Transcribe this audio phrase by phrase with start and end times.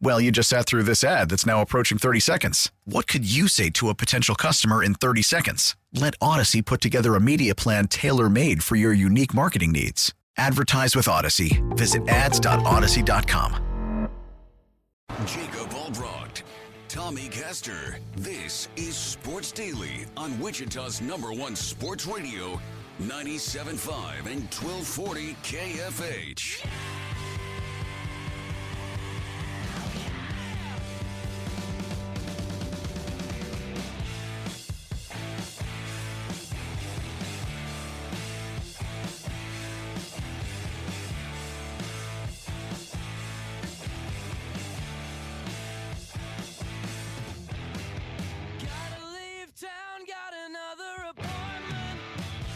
[0.00, 2.70] Well, you just sat through this ad that's now approaching 30 seconds.
[2.84, 5.76] What could you say to a potential customer in 30 seconds?
[5.92, 10.12] Let Audacy put together a media plan tailor made for your unique marketing needs.
[10.36, 11.62] Advertise with Audacy.
[11.76, 14.08] Visit ads.audacy.com.
[15.26, 16.42] Jacob Albrocht,
[16.88, 17.98] Tommy Castor.
[18.16, 22.60] This is Sports Daily on Wichita's number one sports radio,
[23.00, 26.66] 97.5 and 1240 KFH.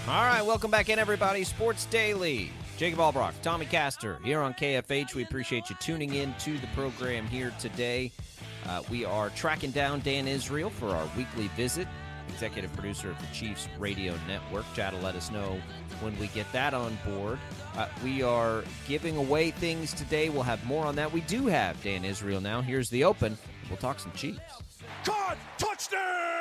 [0.08, 1.44] All right, welcome back in, everybody.
[1.44, 2.50] Sports Daily.
[2.78, 5.14] Jacob Albrock, Tommy Castor here on KFH.
[5.14, 8.10] We appreciate you tuning in to the program here today.
[8.66, 11.86] Uh, we are tracking down Dan Israel for our weekly visit,
[12.26, 14.64] executive producer of the Chiefs Radio Network.
[14.72, 15.60] Chad will let us know
[16.00, 17.38] when we get that on board.
[17.76, 20.30] Uh, we are giving away things today.
[20.30, 21.12] We'll have more on that.
[21.12, 22.62] We do have Dan Israel now.
[22.62, 23.36] Here's the open.
[23.68, 24.40] We'll talk some Chiefs.
[25.04, 25.36] Caught!
[25.58, 26.37] Touchdown!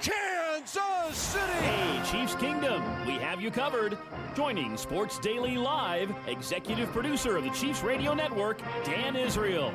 [0.00, 1.42] Kansas City!
[1.42, 3.98] Hey, Chiefs Kingdom, we have you covered.
[4.34, 9.74] Joining Sports Daily Live, executive producer of the Chiefs Radio Network, Dan Israel.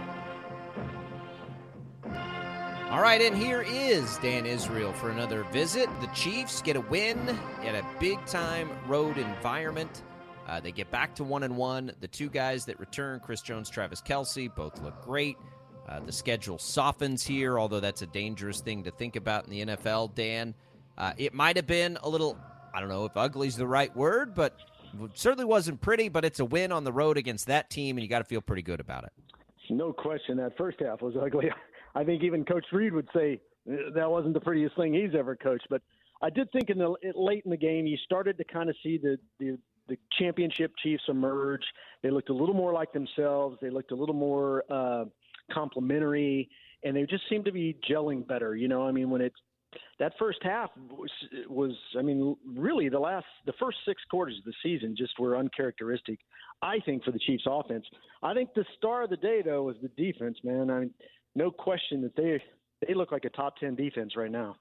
[2.89, 5.89] All right, and here is Dan Israel for another visit.
[6.01, 7.17] The Chiefs get a win
[7.63, 10.01] in a big time road environment.
[10.47, 11.91] Uh, they get back to one and one.
[11.99, 15.37] The two guys that return, Chris Jones, Travis Kelce, both look great.
[15.87, 19.75] Uh, the schedule softens here, although that's a dangerous thing to think about in the
[19.75, 20.55] NFL, Dan.
[20.97, 22.37] Uh, it might have been a little,
[22.73, 24.57] I don't know if ugly's the right word, but
[25.13, 28.09] certainly wasn't pretty, but it's a win on the road against that team, and you
[28.09, 29.13] got to feel pretty good about it.
[29.69, 31.51] No question that first half was ugly.
[31.93, 35.67] I think even Coach Reid would say that wasn't the prettiest thing he's ever coached.
[35.69, 35.81] But
[36.21, 38.97] I did think in the late in the game, you started to kind of see
[38.97, 39.57] the, the
[39.87, 41.63] the championship Chiefs emerge.
[42.01, 43.57] They looked a little more like themselves.
[43.61, 45.05] They looked a little more uh,
[45.51, 46.49] complementary,
[46.83, 48.55] and they just seemed to be gelling better.
[48.55, 49.35] You know, I mean, when it's
[49.99, 51.09] that first half was,
[51.49, 55.37] was, I mean, really the last, the first six quarters of the season just were
[55.37, 56.19] uncharacteristic.
[56.61, 57.85] I think for the Chiefs offense.
[58.23, 60.69] I think the star of the day though was the defense, man.
[60.69, 60.93] I mean,
[61.35, 62.41] no question that they
[62.85, 64.55] they look like a top ten defense right now.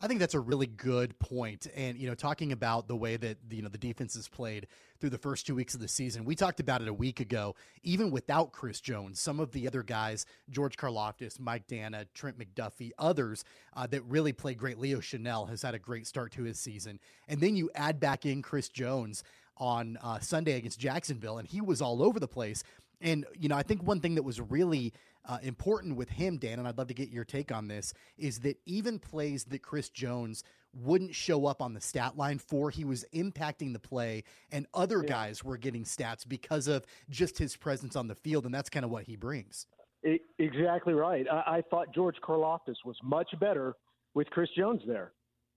[0.00, 1.68] I think that's a really good point.
[1.74, 4.66] And, you know, talking about the way that, you know, the defense has played
[5.00, 7.54] through the first two weeks of the season, we talked about it a week ago.
[7.82, 12.90] Even without Chris Jones, some of the other guys, George Karlaftis, Mike Danna, Trent McDuffie,
[12.98, 13.42] others
[13.74, 14.78] uh, that really played great.
[14.78, 17.00] Leo Chenal has had a great start to his season.
[17.26, 19.24] And then you add back in Chris Jones
[19.56, 22.62] on uh, Sunday against Jacksonville, and he was all over the place.
[23.00, 24.92] And, you know, I think one thing that was really
[25.26, 28.40] uh, important with him, Dan, and I'd love to get your take on this, is
[28.40, 32.84] that even plays that Chris Jones wouldn't show up on the stat line for, he
[32.84, 35.08] was impacting the play, and other yeah.
[35.08, 38.84] guys were getting stats because of just his presence on the field, and that's kind
[38.84, 39.66] of what he brings.
[40.02, 41.26] It, exactly right.
[41.30, 43.74] I, I thought George Karlaftis was much better
[44.14, 45.12] with Chris Jones there.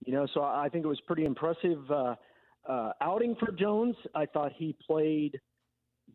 [0.06, 2.16] You know, so I think it was pretty impressive uh,
[2.68, 3.96] uh, outing for Jones.
[4.16, 5.40] I thought he played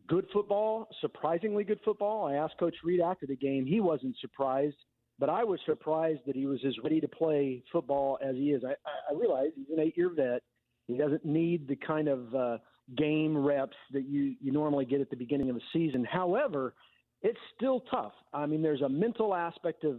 [0.07, 2.27] good football, surprisingly good football.
[2.27, 3.65] I asked Coach Reid after the game.
[3.65, 4.77] He wasn't surprised,
[5.19, 8.63] but I was surprised that he was as ready to play football as he is.
[8.63, 8.73] I,
[9.09, 10.41] I realize he's an eight-year vet.
[10.87, 12.57] He doesn't need the kind of uh,
[12.97, 16.05] game reps that you you normally get at the beginning of a season.
[16.05, 16.73] However,
[17.21, 18.13] it's still tough.
[18.33, 19.97] I mean, there's a mental aspect of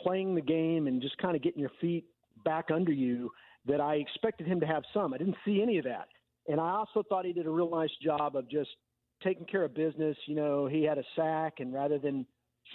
[0.00, 2.04] playing the game and just kind of getting your feet
[2.44, 3.30] back under you
[3.66, 5.14] that I expected him to have some.
[5.14, 6.08] I didn't see any of that.
[6.48, 8.70] And I also thought he did a real nice job of just
[9.22, 10.16] taking care of business.
[10.26, 12.26] You know, he had a sack, and rather than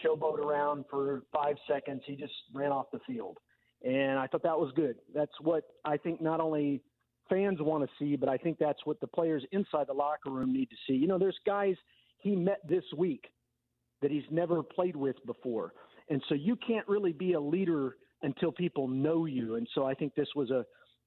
[0.03, 3.37] showboat around for five seconds, he just ran off the field.
[3.83, 4.97] And I thought that was good.
[5.13, 6.81] That's what I think not only
[7.29, 10.51] fans want to see, but I think that's what the players inside the locker room
[10.51, 10.93] need to see.
[10.93, 11.75] You know, there's guys
[12.17, 13.25] he met this week
[14.01, 15.73] that he's never played with before.
[16.09, 19.55] And so you can't really be a leader until people know you.
[19.55, 20.65] And so I think this was a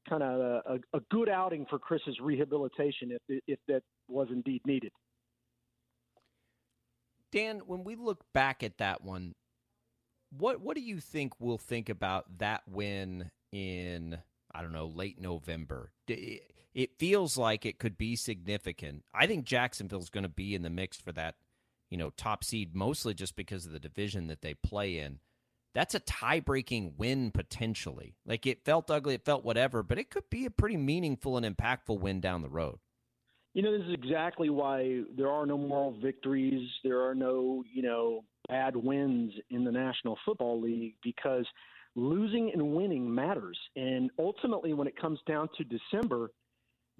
[0.09, 4.93] kind of a, a good outing for Chris's rehabilitation if, if that was indeed needed.
[7.33, 9.35] Dan, when we look back at that one,
[10.31, 14.19] what what do you think we'll think about that win in
[14.55, 15.91] I don't know late November?
[16.07, 19.05] It feels like it could be significant.
[19.15, 21.35] I think Jacksonville's going to be in the mix for that,
[21.91, 25.19] you know, top seed mostly just because of the division that they play in.
[25.75, 28.15] That's a tie-breaking win potentially.
[28.27, 31.47] Like it felt ugly, it felt whatever, but it could be a pretty meaningful and
[31.47, 32.79] impactful win down the road.
[33.55, 36.69] You know, this is exactly why there are no moral victories.
[36.83, 41.47] There are no, you know, bad wins in the National Football League because
[41.95, 43.59] losing and winning matters.
[43.77, 46.31] And ultimately, when it comes down to December,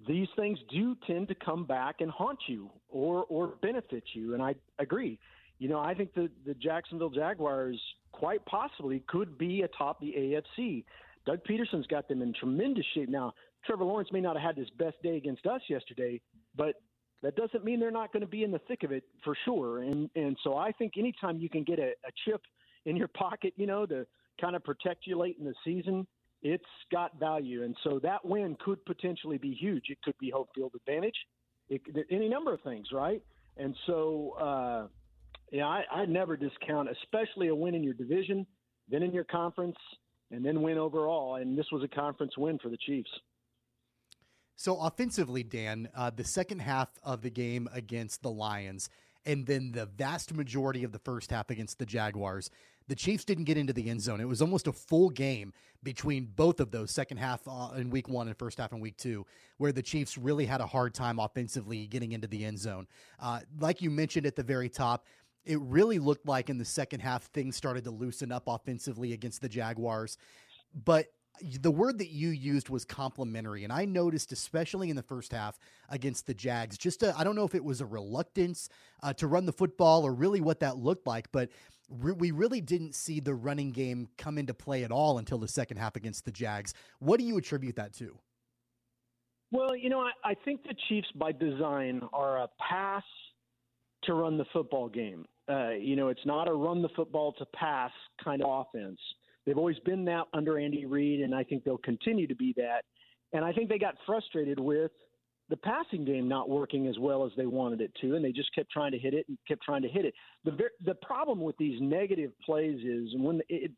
[0.07, 4.33] these things do tend to come back and haunt you or or benefit you.
[4.33, 5.19] And I agree.
[5.59, 10.13] You know, I think the the Jacksonville Jaguars quite possibly could be atop the
[10.59, 10.83] AFC.
[11.25, 13.33] Doug Pederson's got them in tremendous shape now.
[13.65, 16.19] Trevor Lawrence may not have had his best day against us yesterday,
[16.55, 16.75] but
[17.21, 19.79] that doesn't mean they're not going to be in the thick of it for sure.
[19.83, 22.41] And and so I think anytime you can get a, a chip
[22.85, 24.05] in your pocket, you know, to
[24.39, 26.05] kind of protect you late in the season,
[26.41, 27.63] it's got value.
[27.63, 29.85] And so that win could potentially be huge.
[29.89, 31.15] It could be home field advantage,
[31.69, 33.21] it, any number of things, right?
[33.57, 34.87] And so, uh,
[35.51, 38.45] yeah, I, I never discount, especially a win in your division,
[38.89, 39.77] then in your conference,
[40.31, 41.35] and then win overall.
[41.35, 43.09] And this was a conference win for the Chiefs.
[44.55, 48.89] So offensively, Dan, uh, the second half of the game against the Lions,
[49.25, 52.49] and then the vast majority of the first half against the Jaguars,
[52.87, 54.19] the Chiefs didn't get into the end zone.
[54.19, 55.53] It was almost a full game
[55.83, 58.97] between both of those second half uh, in week one and first half in week
[58.97, 59.25] two,
[59.57, 62.87] where the Chiefs really had a hard time offensively getting into the end zone.
[63.19, 65.05] Uh, like you mentioned at the very top,
[65.45, 69.41] it really looked like in the second half things started to loosen up offensively against
[69.41, 70.17] the Jaguars.
[70.85, 71.07] But
[71.41, 75.57] the word that you used was complementary and i noticed especially in the first half
[75.89, 78.69] against the jags just I don't know if it was a reluctance
[79.01, 81.49] uh, to run the football or really what that looked like but
[81.89, 85.47] re- we really didn't see the running game come into play at all until the
[85.47, 86.73] second half against the jags.
[86.99, 88.17] What do you attribute that to?
[89.51, 93.03] Well you know i, I think the chiefs by design are a pass
[94.03, 95.25] to run the football game.
[95.49, 97.91] Uh, you know it's not a run the football to pass
[98.23, 98.99] kind of offense
[99.45, 102.83] They've always been that under Andy Reid, and I think they'll continue to be that.
[103.33, 104.91] And I think they got frustrated with
[105.49, 108.53] the passing game not working as well as they wanted it to, and they just
[108.55, 110.13] kept trying to hit it and kept trying to hit it.
[110.45, 113.71] The the problem with these negative plays is when it,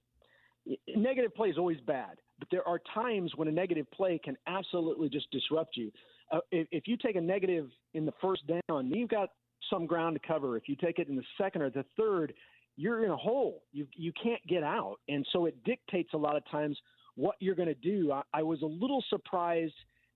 [0.65, 4.37] it negative play is always bad, but there are times when a negative play can
[4.47, 5.91] absolutely just disrupt you.
[6.31, 9.29] Uh, if, if you take a negative in the first down, you've got
[9.69, 10.57] some ground to cover.
[10.57, 12.33] If you take it in the second or the third,
[12.77, 13.63] you're in a hole.
[13.71, 16.77] You you can't get out, and so it dictates a lot of times
[17.15, 18.11] what you're going to do.
[18.11, 19.73] I, I was a little surprised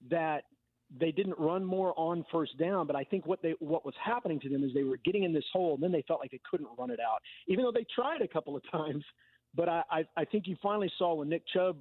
[0.10, 0.44] that
[1.00, 4.40] they didn't run more on first down, but I think what they what was happening
[4.42, 6.42] to them is they were getting in this hole, and then they felt like they
[6.50, 9.04] couldn't run it out, even though they tried a couple of times.
[9.56, 11.78] But I I, I think you finally saw when Nick Chubb,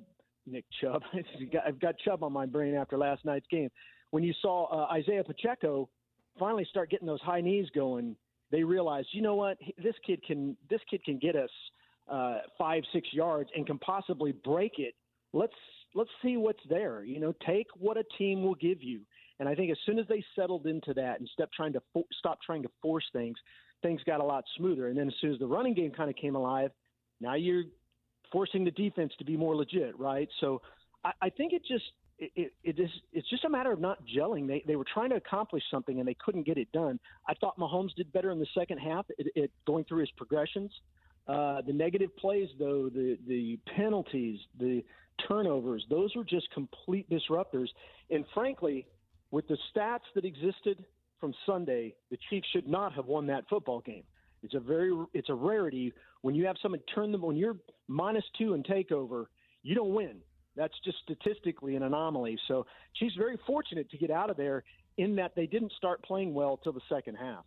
[0.46, 1.02] Nick Chubb,
[1.66, 3.70] I've got Chubb on my brain after last night's game.
[4.10, 5.88] When you saw uh, Isaiah Pacheco
[6.38, 8.17] finally start getting those high knees going
[8.50, 11.50] they realized, you know what, this kid can this kid can get us
[12.10, 14.94] uh, five six yards and can possibly break it.
[15.32, 15.52] Let's
[15.94, 17.05] let's see what's there.
[17.05, 19.00] You know, take what a team will give you.
[19.40, 22.06] And I think as soon as they settled into that and stop trying to fo-
[22.19, 23.36] stop trying to force things,
[23.82, 24.88] things got a lot smoother.
[24.88, 26.70] And then as soon as the running game kind of came alive,
[27.20, 27.64] now you're
[28.32, 30.28] forcing the defense to be more legit, right?
[30.40, 30.60] So
[31.05, 31.84] I, I think it just
[32.19, 34.46] it, it is it's just a matter of not gelling.
[34.46, 36.98] They they were trying to accomplish something and they couldn't get it done.
[37.29, 40.72] I thought Mahomes did better in the second half, it, it going through his progressions.
[41.27, 44.82] Uh, the negative plays, though, the the penalties, the
[45.27, 47.69] turnovers, those were just complete disruptors.
[48.10, 48.87] And frankly,
[49.31, 50.84] with the stats that existed
[51.20, 54.05] from Sunday, the Chiefs should not have won that football game.
[54.43, 57.56] It's a very it's a rarity when you have someone turn them when you're
[57.89, 59.27] minus two and takeover,
[59.63, 60.17] you don't win.
[60.58, 62.38] That's just statistically an anomaly.
[62.48, 64.65] So she's very fortunate to get out of there
[64.96, 67.44] in that they didn't start playing well till the second half.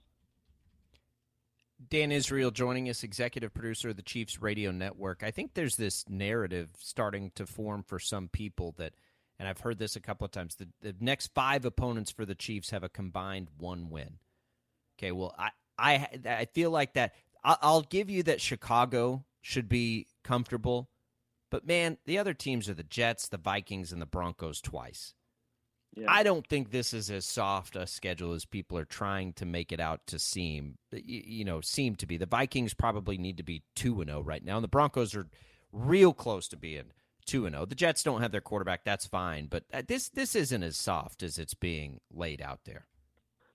[1.90, 5.24] Dan Israel joining us, executive producer of the Chiefs Radio Network.
[5.24, 8.94] I think there's this narrative starting to form for some people that,
[9.38, 12.36] and I've heard this a couple of times, the, the next five opponents for the
[12.36, 14.20] Chiefs have a combined one win.
[14.98, 17.14] Okay, well, I, I, I feel like that.
[17.44, 20.91] I'll give you that Chicago should be comfortable
[21.52, 25.14] but man, the other teams are the Jets, the Vikings, and the Broncos twice.
[25.94, 26.06] Yeah.
[26.08, 29.74] I don't think this is as soft a schedule as people are trying to make
[29.74, 30.78] it out to seem.
[30.92, 32.18] You know, seem to be.
[32.18, 35.14] The Vikings probably need to be two and zero oh right now, and the Broncos
[35.14, 35.28] are
[35.74, 36.94] real close to being
[37.26, 37.64] two and zero.
[37.64, 37.66] Oh.
[37.66, 38.86] The Jets don't have their quarterback.
[38.86, 42.88] That's fine, but uh, this this isn't as soft as it's being laid out there.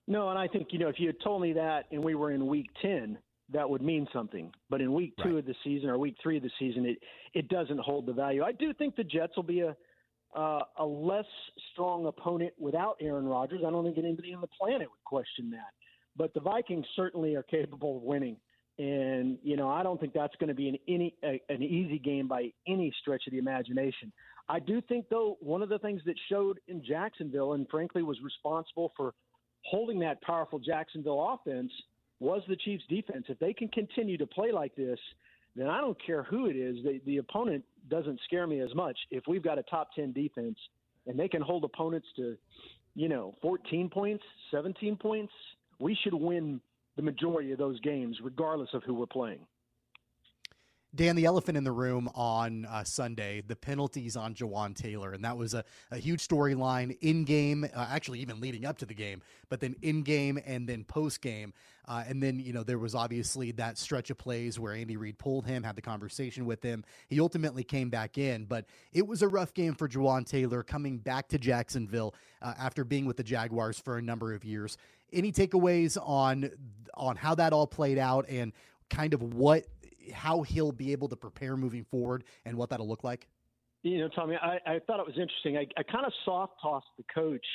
[0.07, 2.31] No, and I think you know if you had told me that and we were
[2.31, 3.17] in week ten,
[3.53, 4.51] that would mean something.
[4.69, 5.39] But in week two right.
[5.39, 6.97] of the season or week three of the season, it
[7.33, 8.43] it doesn't hold the value.
[8.43, 9.75] I do think the Jets will be a
[10.35, 11.25] uh, a less
[11.71, 13.61] strong opponent without Aaron Rodgers.
[13.65, 15.71] I don't think anybody on the planet would question that.
[16.15, 18.37] But the Vikings certainly are capable of winning,
[18.77, 21.99] and you know I don't think that's going to be an any a, an easy
[21.99, 24.11] game by any stretch of the imagination.
[24.49, 28.17] I do think though one of the things that showed in Jacksonville and frankly was
[28.23, 29.13] responsible for
[29.63, 31.71] holding that powerful Jacksonville offense
[32.19, 33.25] was the Chiefs defense.
[33.29, 34.99] If they can continue to play like this,
[35.55, 36.77] then I don't care who it is.
[36.83, 38.97] The, the opponent doesn't scare me as much.
[39.11, 40.57] If we've got a top 10 defense
[41.05, 42.37] and they can hold opponents to,
[42.95, 45.33] you know, 14 points, 17 points,
[45.79, 46.59] we should win
[46.95, 49.39] the majority of those games, regardless of who we're playing.
[50.95, 55.11] Dan, the elephant in the room on uh, Sunday, the penalties on Jawaan Taylor.
[55.11, 58.85] And that was a, a huge storyline in game, uh, actually, even leading up to
[58.85, 61.53] the game, but then in game and then post game.
[61.87, 65.17] Uh, and then, you know, there was obviously that stretch of plays where Andy Reid
[65.17, 66.83] pulled him, had the conversation with him.
[67.07, 70.97] He ultimately came back in, but it was a rough game for Jawaan Taylor coming
[70.97, 74.77] back to Jacksonville uh, after being with the Jaguars for a number of years.
[75.13, 76.51] Any takeaways on
[76.93, 78.51] on how that all played out and
[78.89, 79.65] kind of what
[80.13, 83.27] how he'll be able to prepare moving forward and what that'll look like?
[83.83, 85.57] You know, Tommy, I, I thought it was interesting.
[85.57, 87.45] I, I kind of soft tossed the coach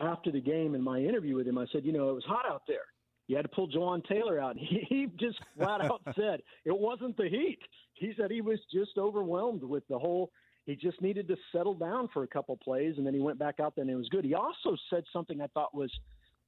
[0.00, 1.58] after the game in my interview with him.
[1.58, 2.84] I said, you know, it was hot out there.
[3.28, 4.56] You had to pull Jawaan Taylor out.
[4.58, 7.60] He, he just flat out said it wasn't the heat.
[7.94, 10.32] He said he was just overwhelmed with the whole.
[10.66, 13.60] He just needed to settle down for a couple plays, and then he went back
[13.60, 14.24] out there and it was good.
[14.24, 15.90] He also said something I thought was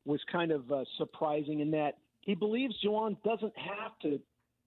[0.05, 4.21] was kind of uh, surprising in that he believes Jawaan doesn't have to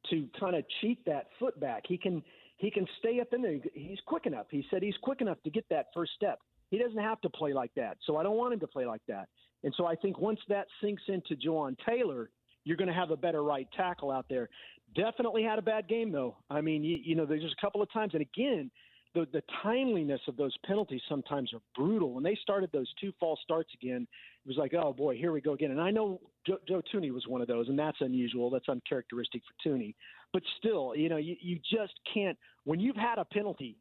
[0.10, 1.84] to kind of cheat that foot back.
[1.88, 2.24] He can
[2.58, 3.58] he can stay up in there.
[3.74, 4.48] He's quick enough.
[4.50, 6.40] He said he's quick enough to get that first step.
[6.70, 7.98] He doesn't have to play like that.
[8.06, 9.28] So I don't want him to play like that.
[9.64, 12.30] And so I think once that sinks into Jawaan Taylor,
[12.64, 14.50] you're going to have a better right tackle out there.
[14.96, 16.38] Definitely had a bad game though.
[16.50, 18.72] I mean, you, you know, there's just a couple of times, and again,
[19.14, 22.14] the the timeliness of those penalties sometimes are brutal.
[22.14, 24.08] When they started those two false starts again,
[24.46, 25.72] it was like, oh boy, here we go again.
[25.72, 28.52] And I know Joe, Joe Thuney was one of those, and that's unusual.
[28.52, 29.96] That's uncharacteristic for Thuney.
[30.34, 32.38] But still, you know, you, you just can't.
[32.64, 33.78] When you've had a penalty,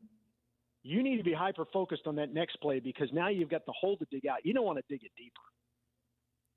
[0.82, 3.74] you need to be hyper focused on that next play because now you've got the
[3.78, 4.38] hole to dig out.
[4.44, 5.40] You don't want to dig it deeper.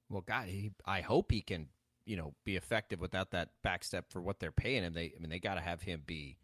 [0.10, 1.68] Well, God, he, I hope he can,
[2.06, 4.94] you know, be effective without that backstep for what they're paying him.
[4.94, 6.38] They, I mean, they got to have him be,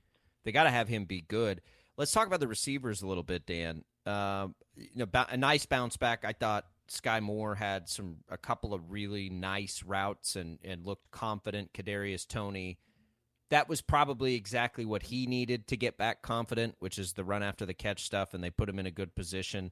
[0.44, 1.62] they got to have him be good.
[1.96, 3.86] Let's talk about the receivers a little bit, Dan.
[4.06, 6.26] Um, you know, a nice bounce back.
[6.26, 11.12] I thought Skyy Moore had some a couple of really nice routes and and looked
[11.12, 11.74] confident.
[11.74, 12.78] Kadarius Toney,
[13.50, 17.44] that was probably exactly what he needed to get back confident, which is the run
[17.44, 19.72] after the catch stuff, and they put him in a good position.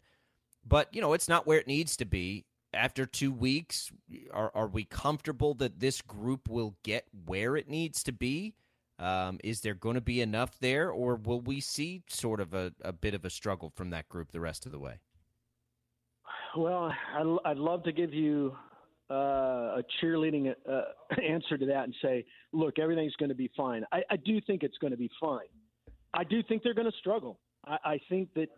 [0.66, 2.46] But you know, it's not where it needs to be.
[2.74, 3.92] After two weeks,
[4.32, 8.56] are are we comfortable that this group will get where it needs to be?
[8.98, 12.72] Um, is there going to be enough there, or will we see sort of a,
[12.82, 15.00] a bit of a struggle from that group the rest of the way?
[16.56, 16.94] Well,
[17.46, 18.56] I'd love to give you
[19.10, 20.82] uh, a cheerleading uh,
[21.22, 23.86] answer to that and say, look, everything's going to be fine.
[23.92, 25.48] I, I do think it's going to be fine.
[26.14, 27.40] I do think they're going to struggle.
[27.66, 28.50] I, I think that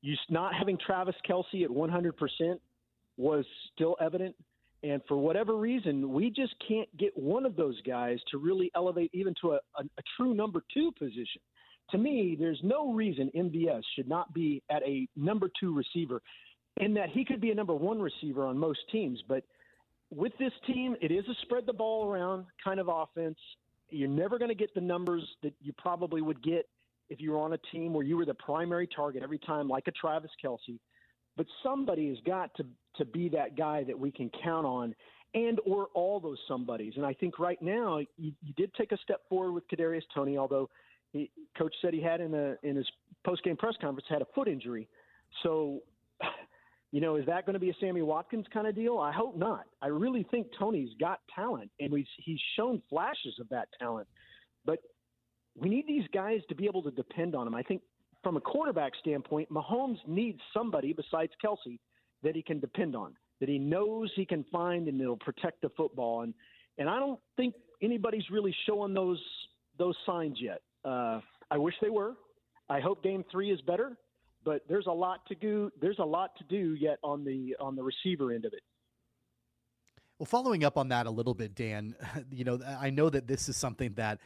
[0.00, 2.12] you not having Travis Kelce at 100%
[3.16, 3.44] was
[3.74, 4.34] still evident.
[4.82, 9.10] And for whatever reason, we just can't get one of those guys to really elevate
[9.12, 11.40] even to a, a, a true number two position.
[11.90, 16.22] To me, there's no reason MVS should not be at a number two receiver,
[16.78, 19.22] in that he could be a number one receiver on most teams.
[19.28, 19.44] But
[20.10, 23.38] with this team, it is a spread the ball around kind of offense.
[23.90, 26.68] You're never going to get the numbers that you probably would get
[27.10, 29.86] if you were on a team where you were the primary target every time, like
[29.86, 30.78] a Travis Kelce.
[31.36, 32.64] But somebody has got to
[32.96, 34.94] to be that guy that we can count on,
[35.34, 36.92] and or all those somebodies.
[36.96, 40.36] And I think right now you, you did take a step forward with Kadarius Toney,
[40.36, 40.68] although
[41.12, 42.86] he, coach said he had in a in his
[43.24, 44.88] post game press conference had a foot injury.
[45.42, 45.80] So,
[46.92, 48.98] you know, is that going to be a Sammy Watkins kind of deal?
[48.98, 49.64] I hope not.
[49.80, 54.06] I really think Toney's got talent, and he's he's shown flashes of that talent.
[54.66, 54.78] But
[55.58, 57.54] we need these guys to be able to depend on him.
[57.54, 57.80] I think
[58.22, 61.78] from a quarterback standpoint, Mahomes needs somebody besides Kelce
[62.22, 65.70] that he can depend on, that he knows he can find and it'll protect the
[65.70, 66.20] football.
[66.20, 66.34] And
[66.76, 69.20] and I don't think anybody's really showing those
[69.78, 70.60] those signs yet.
[70.84, 71.20] Uh,
[71.50, 72.14] I wish they were.
[72.68, 73.96] I hope Game Three is better,
[74.44, 75.70] but there's a lot to do.
[75.80, 78.62] There's a lot to do yet on the on the receiver end of it.
[80.18, 81.96] Well, following up on that a little bit, Dan,
[82.30, 84.20] you know, I know that this is something that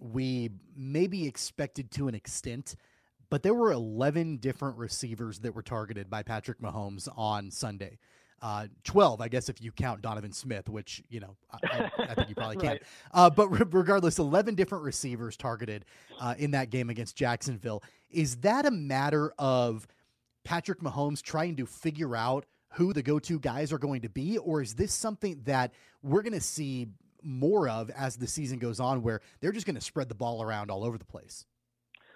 [0.00, 2.76] we maybe expected to an extent,
[3.30, 7.98] but there were 11 different receivers that were targeted by Patrick Mahomes on Sunday.
[8.40, 12.28] Uh, 12, I guess, if you count Donovan Smith, which, you know, I, I think
[12.28, 12.80] you probably can't.
[12.80, 12.82] right.
[13.12, 15.84] uh, but re- regardless, 11 different receivers targeted
[16.20, 17.82] uh, in that game against Jacksonville.
[18.10, 19.88] Is that a matter of
[20.44, 24.38] Patrick Mahomes trying to figure out who the go to guys are going to be?
[24.38, 26.88] Or is this something that we're going to see
[27.22, 30.42] more of as the season goes on where they're just going to spread the ball
[30.42, 31.44] around all over the place?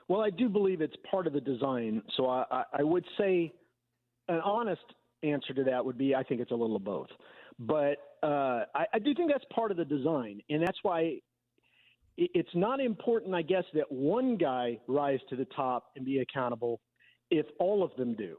[0.09, 2.03] Well, I do believe it's part of the design.
[2.17, 3.53] So I, I, I would say
[4.29, 4.83] an honest
[5.23, 7.09] answer to that would be I think it's a little of both.
[7.59, 11.19] But uh, I, I do think that's part of the design, and that's why
[12.17, 16.81] it's not important, I guess, that one guy rise to the top and be accountable
[17.31, 18.37] if all of them do.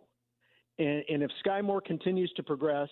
[0.78, 2.90] And, and if Skyy Moore continues to progress,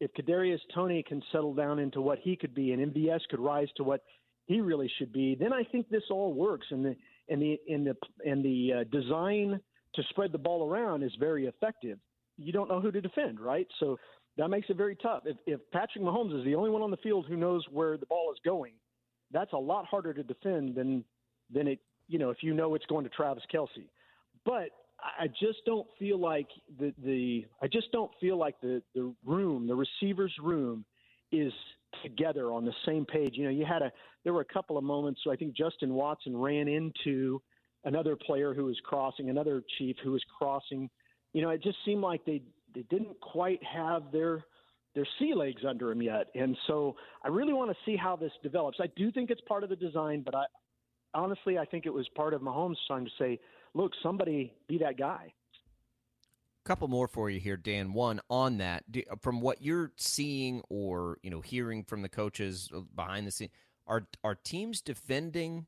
[0.00, 3.68] if Kadarius Toney can settle down into what he could be, and MVS could rise
[3.76, 4.02] to what
[4.46, 6.66] he really should be, then I think this all works.
[6.70, 6.96] And the
[7.28, 9.60] and the and the and the uh, design
[9.94, 11.98] to spread the ball around is very effective
[12.36, 13.66] you don't know who to defend, right?
[13.80, 13.98] So
[14.36, 15.22] that makes it very tough.
[15.26, 18.06] If, if Patrick Mahomes is the only one on the field who knows where the
[18.06, 18.72] ball is going,
[19.30, 21.04] that's a lot harder to defend than
[21.52, 21.78] than it.
[22.08, 23.88] You know, if you know it's going to Travis Kelce.
[24.44, 24.68] but
[25.20, 26.48] I just don't feel like
[26.78, 30.84] the the I just don't feel like the the room, the receivers room,
[31.32, 31.52] is
[32.02, 33.32] together on the same page.
[33.34, 33.92] You know, you had a
[34.24, 35.20] there were a couple of moments.
[35.24, 37.40] So I think Justin Watson ran into
[37.84, 40.88] another player who was crossing, another chief who was crossing
[41.34, 42.40] you know, it just seemed like they
[42.74, 44.44] they didn't quite have their
[44.94, 46.28] their sea legs under them yet.
[46.34, 48.78] And so I really want to see how this develops.
[48.80, 50.44] I do think it's part of the design, but I
[51.12, 53.40] honestly I think it was part of Mahomes trying to say,
[53.74, 55.34] look, somebody be that guy.
[56.64, 57.92] Couple more for you here, Dan.
[57.92, 62.70] One on that, do, from what you're seeing or you know hearing from the coaches
[62.74, 63.50] uh, behind the scene,
[63.86, 65.66] are are teams defending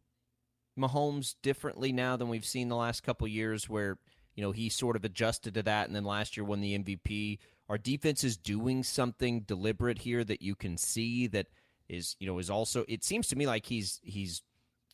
[0.79, 3.99] Mahomes differently now than we've seen the last couple years, where
[4.37, 7.39] you know, he sort of adjusted to that and then last year won the MVP.
[7.69, 11.47] Our defense is doing something deliberate here that you can see that
[11.89, 14.43] is, you know, is also it seems to me like he's he's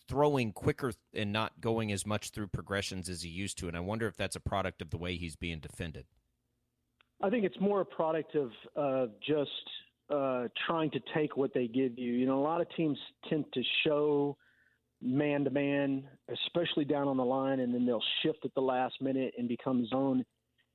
[0.09, 3.81] throwing quicker and not going as much through progressions as he used to and I
[3.81, 6.07] wonder if that's a product of the way he's being defended.
[7.21, 9.51] I think it's more a product of uh, just
[10.11, 12.13] uh, trying to take what they give you.
[12.13, 14.37] You know, a lot of teams tend to show
[15.03, 18.95] man to man, especially down on the line, and then they'll shift at the last
[19.01, 20.25] minute and become zone,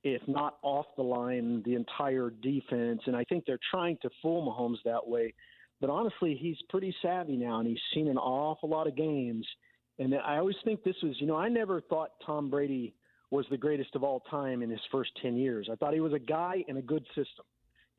[0.04, 3.00] if not off the line, the entire defense.
[3.06, 5.34] And I think they're trying to fool Mahomes that way.
[5.80, 9.46] But honestly, he's pretty savvy now, and he's seen an awful lot of games.
[9.98, 12.94] And I always think this was, you know, I never thought Tom Brady
[13.30, 15.68] was the greatest of all time in his first 10 years.
[15.70, 17.44] I thought he was a guy in a good system.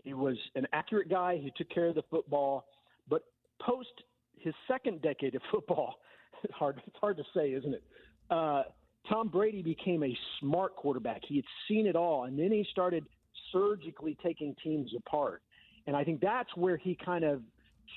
[0.03, 2.65] He was an accurate guy who took care of the football.
[3.09, 3.23] But
[3.61, 3.89] post
[4.37, 5.95] his second decade of football,
[6.43, 7.83] it's hard it's hard to say, isn't it?
[8.29, 8.63] Uh,
[9.07, 11.21] Tom Brady became a smart quarterback.
[11.27, 13.05] He had seen it all, and then he started
[13.51, 15.41] surgically taking teams apart.
[15.87, 17.41] And I think that's where he kind of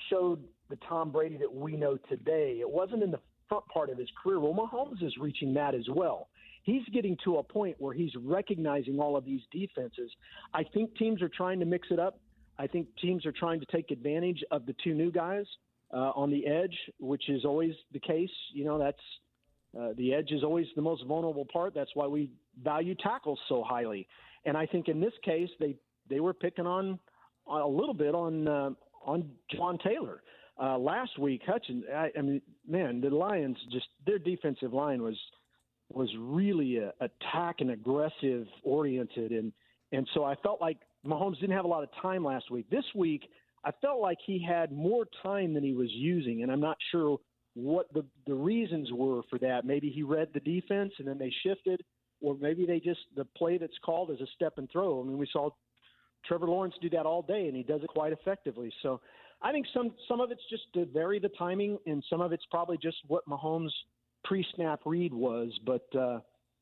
[0.09, 2.57] showed the Tom Brady that we know today.
[2.59, 4.39] It wasn't in the front part of his career.
[4.39, 6.29] Well, Mahomes is reaching that as well.
[6.63, 10.09] He's getting to a point where he's recognizing all of these defenses.
[10.53, 12.19] I think teams are trying to mix it up.
[12.57, 15.45] I think teams are trying to take advantage of the two new guys
[15.97, 18.31] on the edge, which is always the case.
[18.53, 18.97] You know, that's
[19.79, 21.73] uh, the edge is always the most vulnerable part.
[21.73, 22.29] That's why we
[22.63, 24.07] value tackles so highly.
[24.45, 25.75] And I think in this case, they
[26.09, 26.99] they were picking on
[27.47, 28.69] a little bit on uh,
[29.05, 30.21] on Jawaan Taylor.
[30.61, 31.83] Uh, last week, Hutchins.
[31.91, 35.17] I, I mean, man, the Lions just their defensive line was
[35.89, 39.51] was really a, attack and aggressive oriented, and
[39.91, 42.69] and so I felt like Mahomes didn't have a lot of time last week.
[42.69, 43.23] This week,
[43.65, 47.17] I felt like he had more time than he was using, and I'm not sure
[47.55, 49.65] what the the reasons were for that.
[49.65, 51.81] Maybe he read the defense and then they shifted,
[52.21, 55.01] or maybe they just the play that's called is a step and throw.
[55.01, 55.49] I mean, we saw
[56.25, 58.71] Trevor Lawrence do that all day, and he does it quite effectively.
[58.81, 59.01] So
[59.41, 62.45] I think some some of it's just to vary the timing, and some of it's
[62.49, 63.71] probably just what Mahomes'
[64.23, 65.51] pre-snap read was.
[65.65, 66.19] But uh,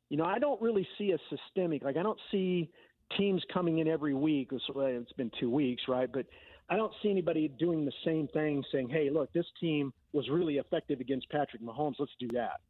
[0.09, 1.83] you know, I don't really see a systemic.
[1.83, 2.69] Like I don't see
[3.17, 4.49] teams coming in every week.
[4.51, 6.11] It's been two weeks, right?
[6.11, 6.25] But
[6.71, 10.57] I don't see anybody doing the same thing, saying, "Hey, look, this team was really
[10.57, 11.95] effective against Patrick Mahomes.
[11.99, 12.61] Let's do that."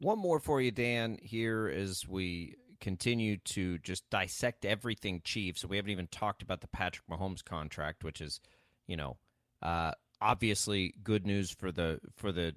[0.00, 1.18] One more for you, Dan.
[1.22, 5.60] Here as we continue to just dissect everything Chiefs.
[5.60, 8.40] So we haven't even talked about the Patrick Mahomes contract, which is,
[8.86, 9.18] you know,
[9.62, 12.54] uh, obviously good news for the for the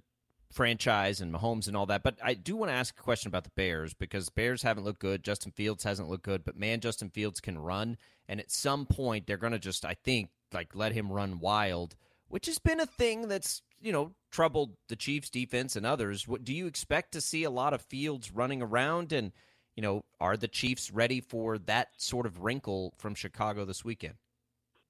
[0.52, 2.04] franchise and Mahomes and all that.
[2.04, 5.00] But I do want to ask a question about the Bears because Bears haven't looked
[5.00, 5.24] good.
[5.24, 7.98] Justin Fields hasn't looked good, but man, Justin Fields can run.
[8.32, 11.98] And at some point, they're going to just, I think, like let him run wild,
[12.30, 16.30] which has been a thing that's, you know, troubled the Chiefs defense and others.
[16.30, 19.12] What do you expect to see a lot of Fields running around?
[19.12, 19.34] And,
[19.76, 24.14] you know, are the Chiefs ready for that sort of wrinkle from Chicago this weekend?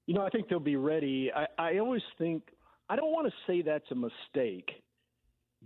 [0.06, 1.32] You know, I think they'll be ready.
[1.34, 2.44] I, I always think,
[2.88, 4.70] I don't want to say that's a mistake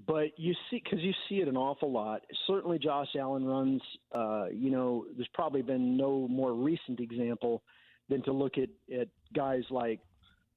[0.05, 2.23] but you see, because you see it an awful lot.
[2.47, 3.81] Certainly, Josh Allen runs.
[4.13, 7.63] Uh, you know, there's probably been no more recent example
[8.09, 10.01] than to look at at guys like,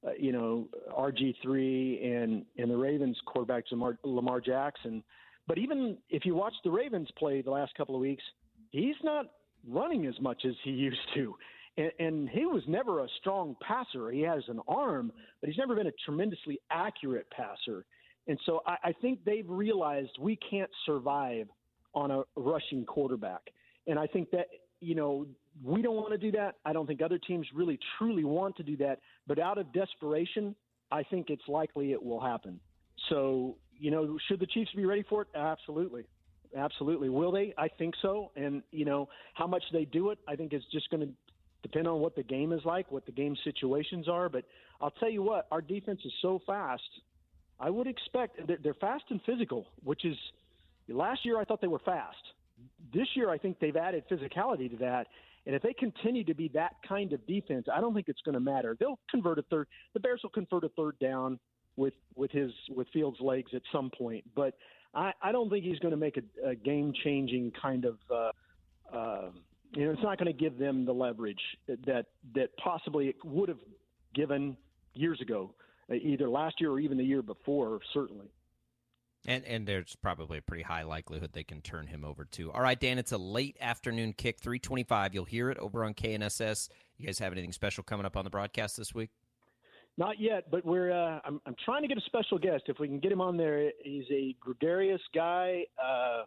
[0.06, 5.04] uh, you know, RG three and and the Ravens quarterback Lamar, Lamar Jackson.
[5.48, 8.24] But even if you watch the Ravens play the last couple of weeks,
[8.72, 9.28] he's not
[9.68, 11.36] running as much as he used to.
[11.78, 14.12] And, and he was never a strong passer.
[14.12, 17.86] He has an arm, but he's never been a tremendously accurate passer.
[18.30, 21.48] And so I, I think they've realized we can't survive
[21.96, 23.42] on a rushing quarterback.
[23.88, 24.46] And I think that,
[24.80, 25.26] you know,
[25.64, 26.56] we don't want to do that.
[26.64, 29.00] I don't think other teams really truly want to do that.
[29.26, 30.56] But out of desperation,
[30.92, 32.60] I think it's likely it will happen.
[33.10, 35.30] So, you know, should the Chiefs be ready for it?
[35.34, 36.06] Absolutely.
[36.56, 37.10] Absolutely.
[37.10, 37.56] Will they?
[37.58, 38.32] I think so.
[38.36, 41.14] And, you know, how much they do it, I think is just going to
[41.64, 44.30] depend on what the game is like, what the game situations are.
[44.30, 44.46] But
[44.82, 46.84] I'll tell you what, our defense is so fast
[47.60, 50.16] I would expect they're fast and physical, which is
[50.88, 52.18] last year I thought they were fast.
[52.94, 55.08] This year I think they've added physicality to that.
[55.46, 58.34] And if they continue to be that kind of defense, I don't think it's going
[58.34, 58.76] to matter.
[58.80, 59.68] They'll convert a third.
[59.94, 61.40] The Bears will convert a third down
[61.76, 64.56] with with his with Fields' legs at some point, but
[64.94, 67.98] I, I don't think he's going to make a, a game changing kind of.
[68.12, 68.32] Uh,
[68.96, 69.30] uh,
[69.72, 73.50] you know, it's not going to give them the leverage that that possibly it would
[73.50, 73.60] have
[74.14, 74.58] given
[74.94, 75.52] years ago
[75.96, 78.28] either last year or even the year before, certainly.
[79.26, 82.52] And and there's probably a pretty high likelihood they can turn him over too.
[82.52, 85.14] All right, Dan, it's a late afternoon kick, 325.
[85.14, 86.70] You'll hear it over on KNSS.
[86.98, 89.10] You guys have anything special coming up on the broadcast this week?
[89.98, 90.92] Not yet, but we're.
[90.92, 92.64] Uh, I'm, I'm trying to get a special guest.
[92.68, 95.66] If we can get him on there, he's a gregarious guy.
[95.84, 96.24] Uh,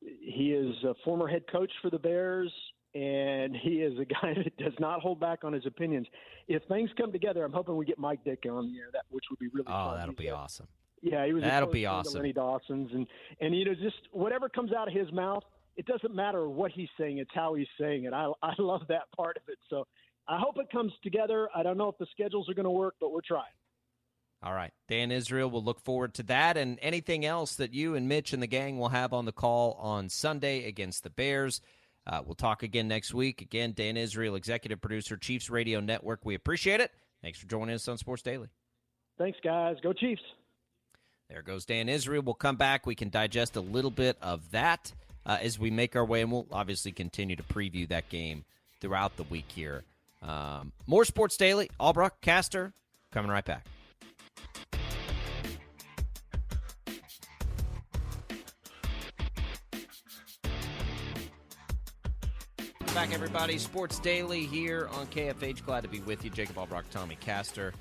[0.00, 2.52] he is a former head coach for the Bears
[2.96, 6.06] and he is a guy that does not hold back on his opinions.
[6.48, 9.24] If things come together, I'm hoping we get Mike Ditka on the air, that which
[9.30, 9.66] would be really.
[9.68, 9.98] Oh, fun.
[9.98, 10.66] that'll He's be a, awesome.
[11.02, 11.42] Yeah, he was.
[11.42, 12.20] That'll be awesome.
[12.20, 13.06] Lenny Dawson's, and
[13.40, 15.42] and you know, just whatever comes out of his mouth,
[15.76, 18.14] it doesn't matter what he's saying; it's how he's saying it.
[18.14, 19.58] I I love that part of it.
[19.68, 19.86] So
[20.26, 21.48] I hope it comes together.
[21.54, 23.44] I don't know if the schedules are going to work, but we're trying.
[24.42, 24.72] All right.
[24.86, 28.42] Dan Israel we'll look forward to that and anything else that you and Mitch and
[28.42, 31.62] the gang will have on the call on Sunday against the Bears.
[32.06, 33.42] Uh, we'll talk again next week.
[33.42, 36.24] Again, Dan Israel, executive producer, Chiefs Radio Network.
[36.24, 36.92] We appreciate it.
[37.22, 38.48] Thanks for joining us on Sports Daily.
[39.18, 39.76] Thanks, guys.
[39.82, 40.22] Go Chiefs.
[41.28, 42.22] There goes Dan Israel.
[42.22, 42.86] We'll come back.
[42.86, 44.92] We can digest a little bit of that
[45.24, 48.44] uh, as we make our way, and we'll obviously continue to preview that game
[48.80, 49.82] throughout the week here.
[50.22, 51.70] Um, more Sports Daily.
[51.80, 52.72] Albrook, Caster,
[53.10, 53.66] coming right back.
[62.96, 63.58] Back, everybody.
[63.58, 65.62] Sports Daily here on KFH.
[65.66, 66.30] Glad to be with you.
[66.30, 67.74] Jacob Albrock, Tommy Caster,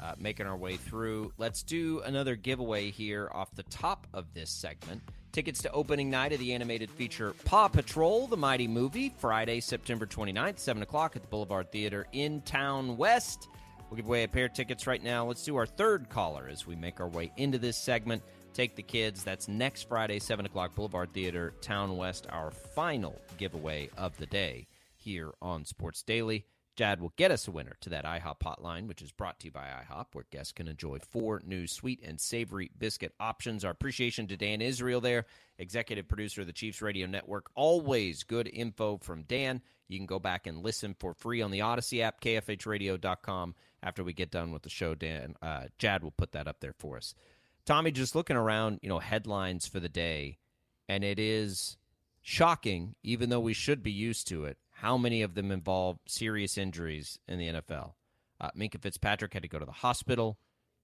[0.00, 1.32] uh, making our way through.
[1.38, 5.02] Let's do another giveaway here off the top of this segment.
[5.30, 10.04] Tickets to opening night of the animated feature Paw Patrol, the Mighty Movie, Friday, September
[10.04, 13.46] 29th, 7 o'clock at the Boulevard Theater in Town West.
[13.88, 15.26] We'll give away a pair of tickets right now.
[15.26, 18.20] Let's do our third caller as we make our way into this segment.
[18.56, 19.22] Take the Kids.
[19.22, 24.66] That's next Friday, 7 o'clock, Boulevard Theater, Town West, our final giveaway of the day
[24.94, 26.46] here on Sports Daily.
[26.74, 29.50] Jad will get us a winner to that IHOP hotline, which is brought to you
[29.50, 33.62] by IHOP, where guests can enjoy four new sweet and savory biscuit options.
[33.62, 35.26] Our appreciation to Dan Israel there,
[35.58, 37.50] executive producer of the Chiefs Radio Network.
[37.54, 39.60] Always good info from Dan.
[39.88, 43.54] You can go back and listen for free on the Audacy app, kfhradio.com.
[43.82, 46.74] After we get done with the show, Dan, uh, Jad will put that up there
[46.78, 47.14] for us.
[47.66, 50.38] Tommy, just looking around, you know, headlines for the day,
[50.88, 51.76] and it is
[52.22, 56.56] shocking, even though we should be used to it, how many of them involve serious
[56.56, 57.94] injuries in the NFL.
[58.40, 60.38] Uh, Minkah Fitzpatrick had to go to the hospital.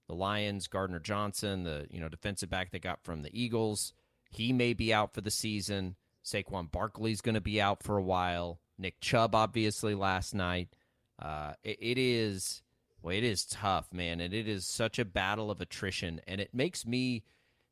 [0.07, 3.93] The Lions, Gardner Johnson, the you know defensive back they got from the Eagles,
[4.29, 5.95] he may be out for the season.
[6.25, 8.59] Saquon Barkley's going to be out for a while.
[8.77, 10.75] Nick Chubb, obviously, last night.
[11.21, 12.61] Uh, it, it is
[13.03, 16.53] well, it is tough, man, and it is such a battle of attrition, and it
[16.53, 17.23] makes me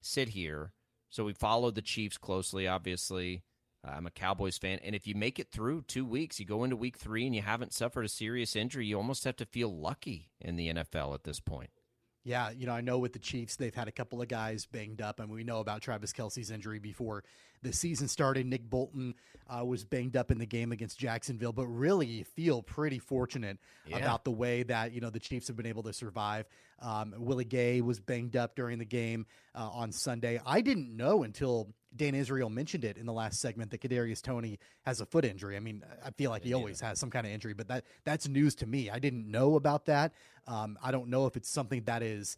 [0.01, 0.73] sit here.
[1.09, 3.43] So we follow the Chiefs closely, obviously.
[3.83, 6.75] I'm a Cowboys fan, and if you make it through two weeks, you go into
[6.75, 10.29] week three and you haven't suffered a serious injury, you almost have to feel lucky
[10.39, 11.71] in the NFL at this point.
[12.23, 15.01] Yeah, you know, I know with the Chiefs, they've had a couple of guys banged
[15.01, 17.23] up, and we know about Travis Kelce's injury before
[17.63, 18.45] the season started.
[18.45, 19.15] Nick Bolton
[19.49, 23.57] uh, was banged up in the game against Jacksonville, but really you feel pretty fortunate
[23.87, 23.97] yeah.
[23.97, 26.45] about the way that, you know, the Chiefs have been able to survive.
[26.79, 30.39] Um, Willie Gay was banged up during the game uh, on Sunday.
[30.45, 34.59] I didn't know until Dan Israel mentioned it in the last segment that Kadarius Toney
[34.83, 35.57] has a foot injury.
[35.57, 38.27] I mean, I feel like he always has some kind of injury, but that that's
[38.27, 38.89] news to me.
[38.89, 40.13] I didn't know about that.
[40.47, 42.37] Um, I don't know if it's something that is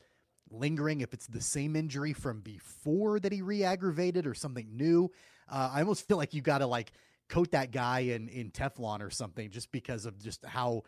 [0.50, 5.12] lingering, if it's the same injury from before that he re-aggravated or something new.
[5.50, 6.92] Uh, I almost feel like you got to like
[7.30, 10.84] coat that guy in in Teflon or something just because of just how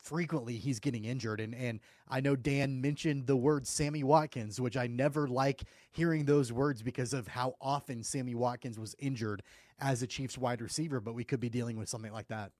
[0.00, 1.40] frequently he's getting injured.
[1.40, 6.24] And and I know Dan mentioned the word Sammy Watkins, which I never like hearing
[6.24, 9.42] those words because of how often Sammy Watkins was injured
[9.78, 11.00] as a Chiefs wide receiver.
[11.00, 12.52] But we could be dealing with something like that.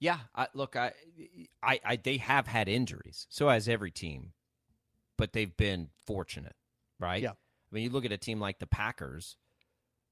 [0.00, 0.92] Yeah, I, look, I,
[1.62, 3.26] I, I, they have had injuries.
[3.30, 4.32] So has every team,
[5.16, 6.54] but they've been fortunate,
[7.00, 7.20] right?
[7.20, 7.32] Yeah.
[7.32, 9.36] I mean, you look at a team like the Packers,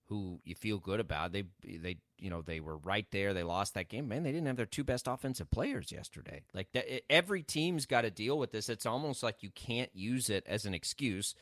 [0.08, 1.32] who you feel good about.
[1.32, 3.34] They, they, you know, they were right there.
[3.34, 4.08] They lost that game.
[4.08, 6.42] Man, they didn't have their two best offensive players yesterday.
[6.54, 6.68] Like
[7.10, 8.68] every team's got to deal with this.
[8.68, 11.34] It's almost like you can't use it as an excuse.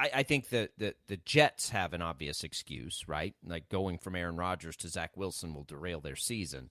[0.00, 3.34] I, I think the, the the Jets have an obvious excuse, right?
[3.46, 6.70] Like going from Aaron Rodgers to Zach Wilson will derail their season.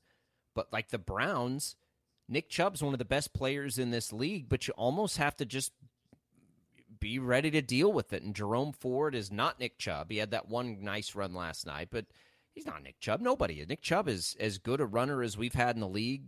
[0.53, 1.75] But like the Browns,
[2.27, 5.45] Nick Chubb's one of the best players in this league, but you almost have to
[5.45, 5.71] just
[7.03, 8.23] be ready to deal with it.
[8.23, 10.09] And Jerome Ford is not Nick Chubb.
[10.09, 12.05] He had that one nice run last night, but
[12.53, 13.19] he's not Nick Chubb.
[13.19, 13.59] Nobody.
[13.59, 13.67] Is.
[13.67, 16.23] Nick Chubb is as good a runner as we've had in the league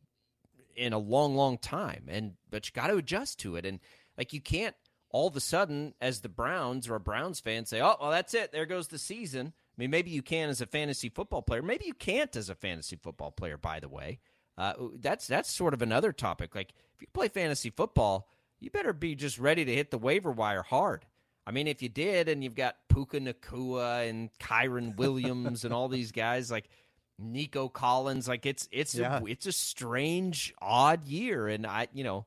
[0.76, 2.08] in a long, long time.
[2.10, 3.66] And but you got to adjust to it.
[3.66, 3.80] And
[4.18, 4.76] like you can't
[5.12, 8.34] all of a sudden, as the Browns or a Browns fan, say, "Oh, well, that's
[8.34, 8.52] it.
[8.52, 11.62] There goes the season." I mean, maybe you can as a fantasy football player.
[11.62, 13.56] Maybe you can't as a fantasy football player.
[13.56, 14.20] By the way,
[14.58, 16.54] uh, that's that's sort of another topic.
[16.54, 18.28] Like if you play fantasy football,
[18.65, 21.06] you better be just ready to hit the waiver wire hard.
[21.45, 25.88] I mean, if you did, and you've got Puka Nacua and Kyren Williams and all
[25.88, 26.67] these guys like
[27.19, 29.19] Nico Collins, like it's it's yeah.
[29.19, 32.25] a, it's a strange, odd year, and I you know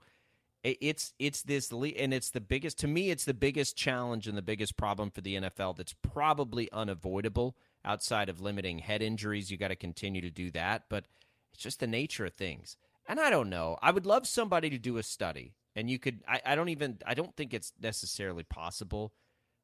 [0.62, 4.42] it's it's this and it's the biggest to me it's the biggest challenge and the
[4.42, 9.50] biggest problem for the NFL that's probably unavoidable outside of limiting head injuries.
[9.50, 11.04] You got to continue to do that but
[11.52, 12.76] it's just the nature of things.
[13.06, 13.78] And I don't know.
[13.80, 16.98] I would love somebody to do a study and you could I, I don't even
[17.06, 19.12] I don't think it's necessarily possible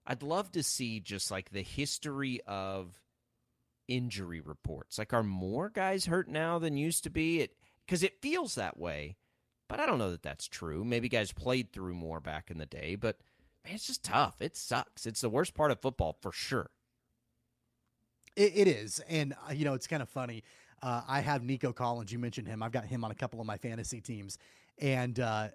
[0.07, 3.01] I'd love to see just like the history of
[3.89, 8.23] injury reports like are more guys hurt now than used to be it because it
[8.23, 9.17] feels that way
[9.69, 10.85] but I don't know that that's true.
[10.85, 13.19] Maybe guys played through more back in the day, but
[13.65, 14.41] man, it's just tough.
[14.41, 15.07] It sucks.
[15.07, 16.71] It's the worst part of football for sure.
[18.37, 19.01] it, it is.
[19.09, 20.45] And, uh, you know, it's kind of funny.
[20.83, 22.13] Uh, I have Nico Collins.
[22.13, 22.63] You mentioned him.
[22.63, 24.39] I've got him on a couple of my fantasy teams.
[24.79, 25.49] And uh,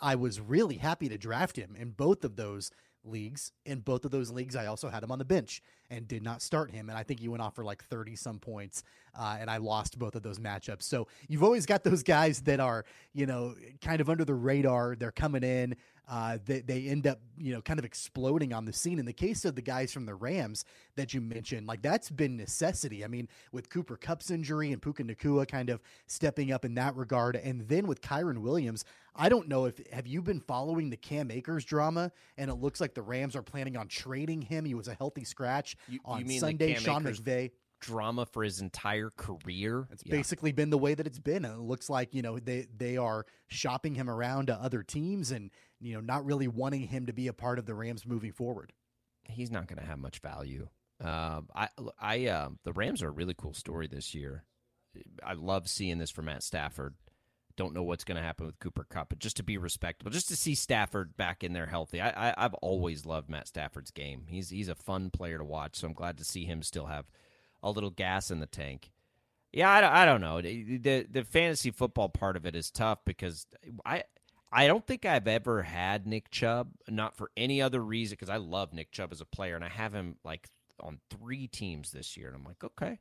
[0.00, 2.70] I was really happy to draft him in both of those
[3.04, 3.52] leagues.
[3.64, 6.42] In both of those leagues, I also had him on the bench and did not
[6.42, 6.88] start him.
[6.88, 8.82] And I think he went off for like 30 some points.
[9.18, 10.82] Uh, and I lost both of those matchups.
[10.82, 14.94] So you've always got those guys that are, you know, kind of under the radar.
[14.94, 15.76] They're coming in
[16.08, 19.00] uh, they, they end up, you know, kind of exploding on the scene.
[19.00, 22.36] In the case of the guys from the Rams that you mentioned, like that's been
[22.36, 23.04] necessity.
[23.04, 26.94] I mean, with Cooper Kupp's injury and Puka Nacua kind of stepping up in that
[26.94, 27.34] regard.
[27.34, 28.84] And then with Kyren Williams,
[29.16, 32.12] I don't know if have you been following the Cam Akers drama?
[32.38, 34.64] And it looks like the Rams are planning on trading him.
[34.64, 36.74] He was a healthy scratch you, on you Sunday.
[36.74, 39.86] Sean McVay drama for his entire career.
[39.90, 40.12] It's yeah.
[40.12, 41.44] basically been the way that it's been.
[41.44, 45.30] And it looks like, you know, they they are shopping him around to other teams
[45.30, 48.32] and, you know, not really wanting him to be a part of the Rams moving
[48.32, 48.72] forward.
[49.24, 50.68] He's not going to have much value.
[51.02, 54.44] Um, I, I, uh, the Rams are a really cool story this year.
[55.22, 56.94] I love seeing this for Matt Stafford.
[57.56, 60.28] Don't know what's going to happen with Cooper Kupp, but just to be respectable, just
[60.28, 62.00] to see Stafford back in there healthy.
[62.00, 64.24] I, I, I've always loved Matt Stafford's game.
[64.28, 67.06] He's he's a fun player to watch, so I'm glad to see him still have
[67.62, 68.90] a little gas in the tank.
[69.52, 70.42] Yeah, I, I don't know.
[70.42, 73.46] The the fantasy football part of it is tough because
[73.86, 74.04] I
[74.52, 78.36] I don't think I've ever had Nick Chubb, not for any other reason, because I
[78.36, 80.48] love Nick Chubb as a player, and I have him like
[80.80, 82.98] on three teams this year, and I'm like, okay,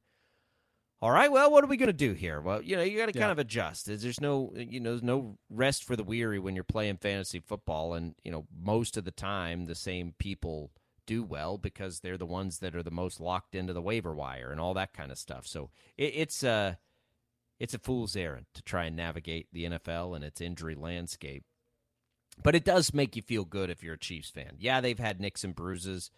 [1.02, 2.40] all right, well, what are we going to do here?
[2.40, 3.22] Well, you know, you got to yeah.
[3.22, 3.86] kind of adjust.
[3.86, 7.94] There's no, you know, there's no rest for the weary when you're playing fantasy football,
[7.94, 10.72] and you know, most of the time, the same people
[11.06, 14.52] do well because they're the ones that are the most locked into the waiver wire
[14.52, 15.46] and all that kind of stuff.
[15.46, 16.80] So it, it's a
[17.60, 21.44] it's a fool's errand to try and navigate the NFL and its injury landscape.
[22.44, 24.58] But it does make you feel good if you're a Chiefs fan.
[24.60, 26.12] Yeah, they've had nicks and bruises,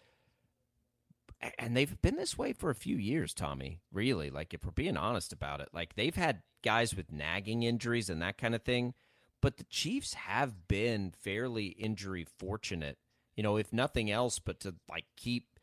[1.58, 3.80] and they've been this way for a few years, Tommy.
[3.92, 8.10] Really, like if we're being honest about it, like they've had guys with nagging injuries
[8.10, 8.94] and that kind of thing
[9.40, 12.98] but the Chiefs have been fairly injury fortunate.
[13.36, 15.60] You know, if nothing else, but to like keep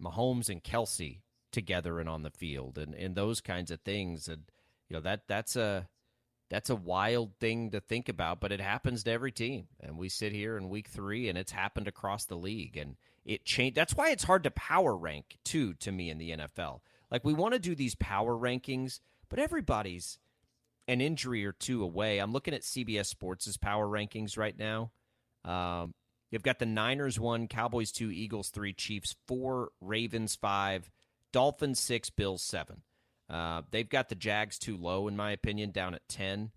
[0.00, 1.20] Mahomes and Kelce
[1.52, 4.28] together and on the field and, and those kinds of things.
[4.28, 4.44] And
[4.88, 5.88] you know that that's a
[6.48, 9.68] that's a wild thing to think about, but it happens to every team.
[9.80, 13.44] And we sit here in week three, and it's happened across the league, and it
[13.44, 13.76] changed.
[13.76, 16.80] That's why it's hard to power rank too to me in the NFL.
[17.10, 20.18] Like we want to do these power rankings, but everybody's
[20.88, 22.18] an injury or two away.
[22.18, 24.90] I'm looking at CBS Sports' power rankings right now.
[25.44, 25.94] Um,
[26.30, 30.90] you've got the Niners one, Cowboys two, Eagles three, Chiefs four, Ravens five,
[31.32, 32.82] Dolphins six, Bills seven.
[33.28, 36.50] Uh, they've got the Jags too low, in my opinion, down at ten.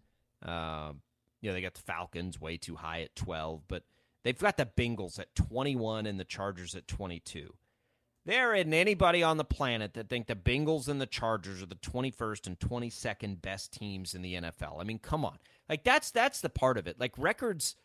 [0.43, 0.93] Uh,
[1.41, 3.83] you know, they got the Falcons way too high at twelve, but
[4.23, 7.53] they've got the Bengals at twenty-one and the Chargers at twenty-two.
[8.25, 11.75] There isn't anybody on the planet that think the Bengals and the Chargers are the
[11.75, 14.79] 21st and 22nd best teams in the NFL.
[14.79, 15.39] I mean, come on.
[15.67, 16.99] Like that's that's the part of it.
[16.99, 17.75] Like records,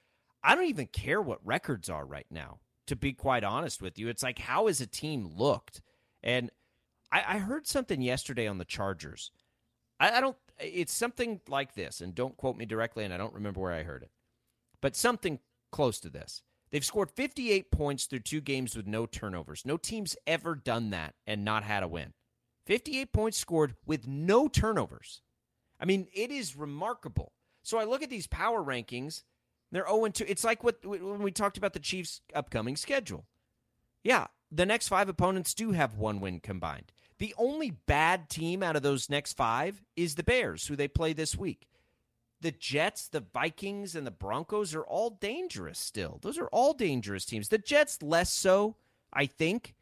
[0.43, 2.61] I don't even care what records are right now.
[2.87, 5.83] To be quite honest with you, it's like how has a team looked?
[6.23, 6.51] And
[7.11, 9.31] I, I heard something yesterday on the Chargers.
[10.01, 10.37] I, I don't.
[10.61, 13.83] It's something like this, and don't quote me directly, and I don't remember where I
[13.83, 14.11] heard it,
[14.81, 15.39] but something
[15.71, 16.43] close to this.
[16.71, 19.65] They've scored 58 points through two games with no turnovers.
[19.65, 22.13] No team's ever done that and not had a win.
[22.67, 25.23] 58 points scored with no turnovers.
[25.81, 27.33] I mean, it is remarkable.
[27.63, 29.23] So I look at these power rankings.
[29.73, 30.25] They're 0 2.
[30.29, 33.27] It's like what when we talked about the Chiefs' upcoming schedule.
[34.03, 36.93] Yeah, the next five opponents do have one win combined.
[37.19, 41.13] The only bad team out of those next five is the Bears, who they play
[41.13, 41.68] this week
[42.41, 46.19] the Jets, the Vikings, and the Broncos are all dangerous still.
[46.23, 47.49] Those are all dangerous teams.
[47.49, 48.77] The Jets less so,
[49.13, 49.75] I think.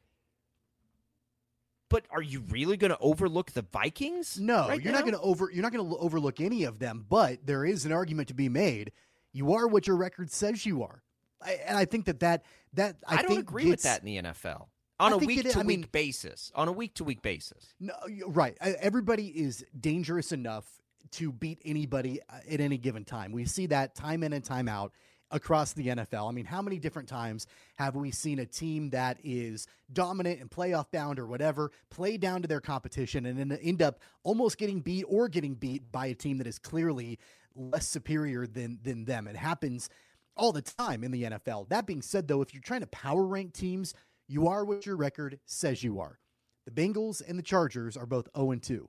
[1.88, 4.40] But are you really going to overlook the Vikings?
[4.40, 4.98] No, right you're now?
[4.98, 7.84] not going to over you're not going to overlook any of them, but there is
[7.84, 8.90] an argument to be made.
[9.32, 11.02] You are what your record says you are.
[11.40, 14.00] I, and I think that that that I, I don't think agree gets, with that
[14.00, 14.66] in the NFL
[14.98, 16.50] on I a week to week basis.
[16.54, 17.74] On a week to week basis.
[17.78, 17.94] No,
[18.26, 18.56] right.
[18.60, 20.66] Everybody is dangerous enough
[21.12, 23.32] to beat anybody uh, at any given time.
[23.32, 24.92] We see that time in and time out
[25.30, 26.28] across the NFL.
[26.28, 30.50] I mean, how many different times have we seen a team that is dominant and
[30.50, 34.80] playoff bound or whatever play down to their competition and then end up almost getting
[34.80, 37.18] beat or getting beat by a team that is clearly
[37.54, 39.26] less superior than than them?
[39.26, 39.88] It happens
[40.36, 41.68] all the time in the NFL.
[41.70, 43.94] That being said, though, if you're trying to power rank teams,
[44.28, 46.18] you are what your record says you are.
[46.66, 48.88] The Bengals and the Chargers are both 0 and 2.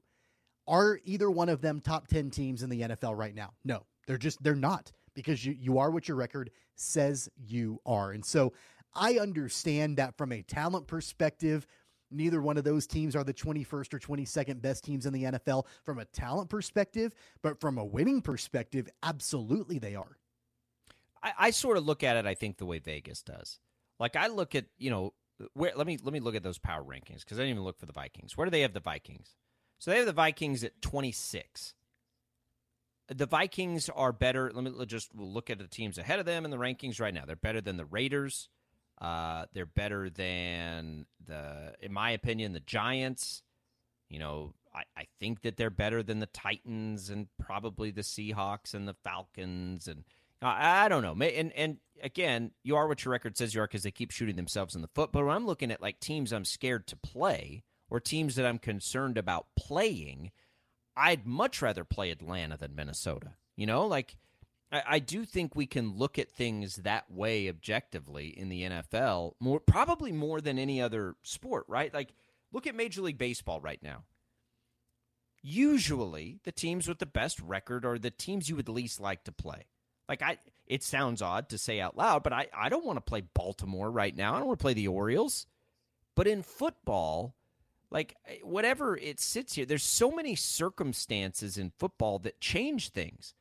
[0.67, 3.53] Are either one of them top 10 teams in the NFL right now?
[3.63, 8.11] No, they're just, they're not because you, you are what your record says you are.
[8.11, 8.53] And so
[8.93, 11.65] I understand that from a talent perspective,
[12.11, 15.65] neither one of those teams are the 21st or 22nd best teams in the NFL
[15.83, 20.17] from a talent perspective, but from a winning perspective, absolutely they are.
[21.23, 23.59] I, I sort of look at it, I think, the way Vegas does.
[23.99, 25.13] Like I look at, you know,
[25.53, 27.79] where let me let me look at those power rankings because I didn't even look
[27.79, 28.35] for the Vikings.
[28.35, 29.35] Where do they have the Vikings?
[29.79, 31.73] So they have the Vikings at 26.
[33.09, 34.51] The Vikings are better.
[34.53, 37.23] Let me just look at the teams ahead of them in the rankings right now.
[37.25, 38.49] They're better than the Raiders.
[38.99, 43.43] Uh, they're better than the, in my opinion, the Giants.
[44.09, 48.73] You know, I, I think that they're better than the Titans and probably the Seahawks
[48.73, 50.03] and the Falcons and
[50.41, 51.13] I, I don't know.
[51.25, 54.35] And and again, you are what your record says you are because they keep shooting
[54.35, 55.11] themselves in the foot.
[55.11, 58.59] But when I'm looking at like teams I'm scared to play or teams that I'm
[58.59, 60.31] concerned about playing,
[60.95, 63.33] I'd much rather play Atlanta than Minnesota.
[63.55, 64.17] You know, like
[64.71, 69.33] I, I do think we can look at things that way objectively in the NFL
[69.39, 71.93] more, probably more than any other sport, right?
[71.93, 72.13] Like
[72.51, 74.03] look at Major League Baseball right now.
[75.43, 79.31] Usually, the teams with the best record are the teams you would least like to
[79.31, 79.67] play.
[80.09, 83.01] Like I, it sounds odd to say out loud, but I, I don't want to
[83.01, 84.33] play Baltimore right now.
[84.33, 85.45] I don't want to play the Orioles.
[86.15, 87.35] But in football,
[87.91, 93.33] like eh, whatever it sits here, there's so many circumstances in football that change things.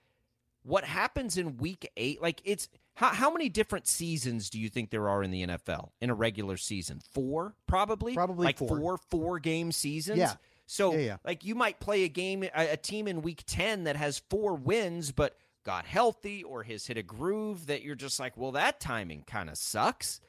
[0.63, 4.91] What happens in week eight, like it's how how many different seasons do you think
[4.91, 7.01] there are in the NFL in a regular season?
[7.13, 8.15] Four, probably.
[8.15, 8.69] Probably like four.
[8.79, 10.19] four four game seasons.
[10.19, 10.35] Yeah.
[10.67, 11.17] So Yeah, yeah.
[11.25, 14.55] like you might play a game a, a team in week 10 that has four
[14.55, 18.81] wins but got healthy or has hit a groove that you're just like, "Well, that
[18.81, 20.21] timing kind of sucks."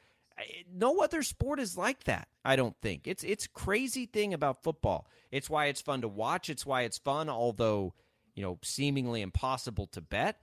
[0.72, 2.28] No other sport is like that.
[2.44, 3.06] I don't think.
[3.06, 5.08] It's it's crazy thing about football.
[5.30, 6.48] It's why it's fun to watch.
[6.48, 7.94] It's why it's fun although,
[8.34, 10.40] you know, seemingly impossible to bet.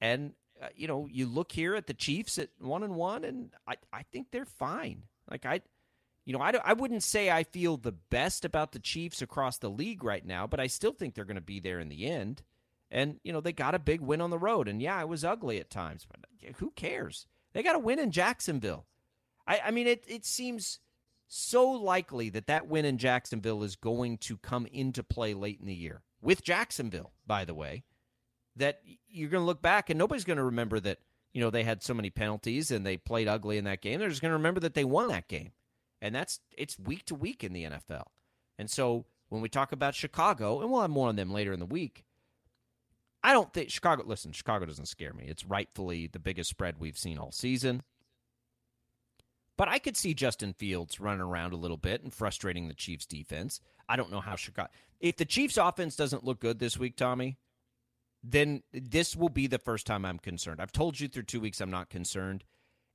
[0.00, 3.50] And uh, you know, you look here at the Chiefs at 1 and 1 and
[3.66, 5.04] I I think they're fine.
[5.30, 5.60] Like I
[6.24, 9.70] you know, I, I wouldn't say I feel the best about the Chiefs across the
[9.70, 12.42] league right now, but I still think they're going to be there in the end.
[12.90, 14.68] And, you know, they got a big win on the road.
[14.68, 16.20] And yeah, it was ugly at times, but
[16.58, 17.26] who cares?
[17.52, 18.86] They got a win in Jacksonville.
[19.50, 20.78] I, I mean, it, it seems
[21.26, 25.66] so likely that that win in Jacksonville is going to come into play late in
[25.66, 27.82] the year with Jacksonville, by the way,
[28.54, 30.98] that you're going to look back and nobody's going to remember that,
[31.32, 33.98] you know, they had so many penalties and they played ugly in that game.
[33.98, 35.50] They're just going to remember that they won that game.
[36.00, 38.04] And that's, it's week to week in the NFL.
[38.56, 41.58] And so when we talk about Chicago, and we'll have more on them later in
[41.58, 42.04] the week,
[43.24, 45.24] I don't think Chicago, listen, Chicago doesn't scare me.
[45.26, 47.82] It's rightfully the biggest spread we've seen all season.
[49.60, 53.04] But I could see Justin Fields running around a little bit and frustrating the Chiefs
[53.04, 53.60] defense.
[53.90, 54.70] I don't know how Chicago.
[55.00, 57.36] If the Chiefs offense doesn't look good this week, Tommy,
[58.24, 60.62] then this will be the first time I'm concerned.
[60.62, 62.44] I've told you through two weeks I'm not concerned.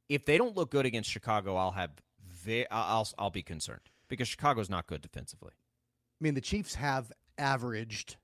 [0.10, 1.92] If they don't look good against Chicago, I'll have
[2.28, 5.52] ve- I'll I'll be concerned because Chicago's not good defensively.
[5.54, 8.16] I mean, the Chiefs have averaged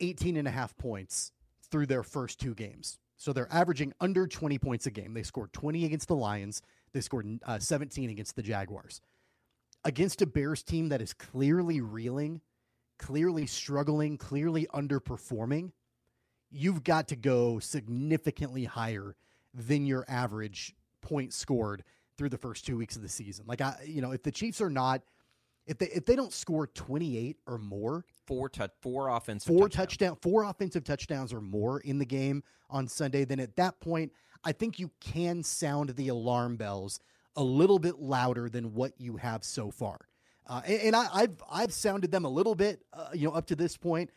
[0.00, 1.32] 18 and a half points
[1.70, 2.98] through their first two games.
[3.16, 5.14] So they're averaging under 20 points a game.
[5.14, 6.60] They scored 20 against the Lions.
[6.92, 9.00] They scored uh, 17 against the Jaguars.
[9.84, 12.40] Against a Bears team that is clearly reeling,
[12.98, 15.72] clearly struggling, clearly underperforming,
[16.50, 19.16] you've got to go significantly higher
[19.54, 21.84] than your average point scored
[22.16, 23.44] through the first two weeks of the season.
[23.46, 25.02] Like I, you know, if the Chiefs are not,
[25.66, 29.76] if they if they don't score 28 or more, four touch, four offensive, four touchdowns.
[29.76, 34.12] touchdown, four offensive touchdowns or more in the game on Sunday, then at that point,
[34.44, 37.00] I think you can sound the alarm bells
[37.36, 39.98] a little bit louder than what you have so far.
[40.46, 43.46] Uh, and, and I, have I've sounded them a little bit, uh, you know, up
[43.46, 44.10] to this point.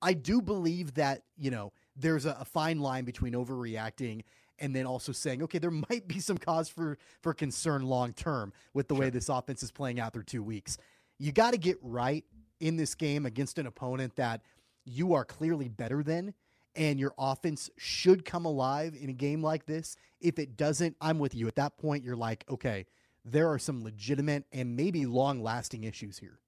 [0.00, 4.22] I do believe that you know there's a, a fine line between overreacting
[4.58, 8.52] and then also saying, okay, there might be some cause for for concern long term
[8.74, 9.02] with the sure.
[9.02, 10.76] way this offense is playing out through two weeks.
[11.18, 12.24] You got to get right
[12.60, 14.42] in this game against an opponent that
[14.84, 16.34] you are clearly better than
[16.74, 19.96] and your offense should come alive in a game like this.
[20.20, 21.48] If it doesn't, I'm with you.
[21.48, 22.86] At that point, you're like, okay,
[23.24, 26.38] there are some legitimate and maybe long lasting issues here.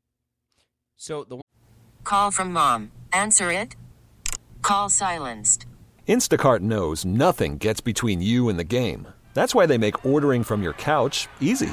[0.97, 1.41] So the
[2.05, 2.93] call from mom.
[3.13, 3.77] Answer it.
[4.63, 5.67] Call silenced.
[6.09, 9.09] Instacart knows nothing gets between you and the game.
[9.35, 11.73] That's why they make ordering from your couch easy.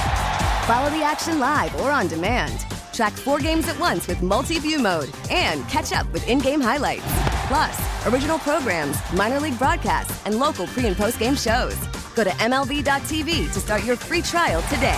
[0.71, 2.61] Follow the action live or on demand.
[2.93, 7.03] Track four games at once with multi-view mode and catch up with in-game highlights.
[7.49, 11.75] Plus, original programs, minor league broadcasts, and local pre- and post-game shows.
[12.15, 14.97] Go to MLB.tv to start your free trial today.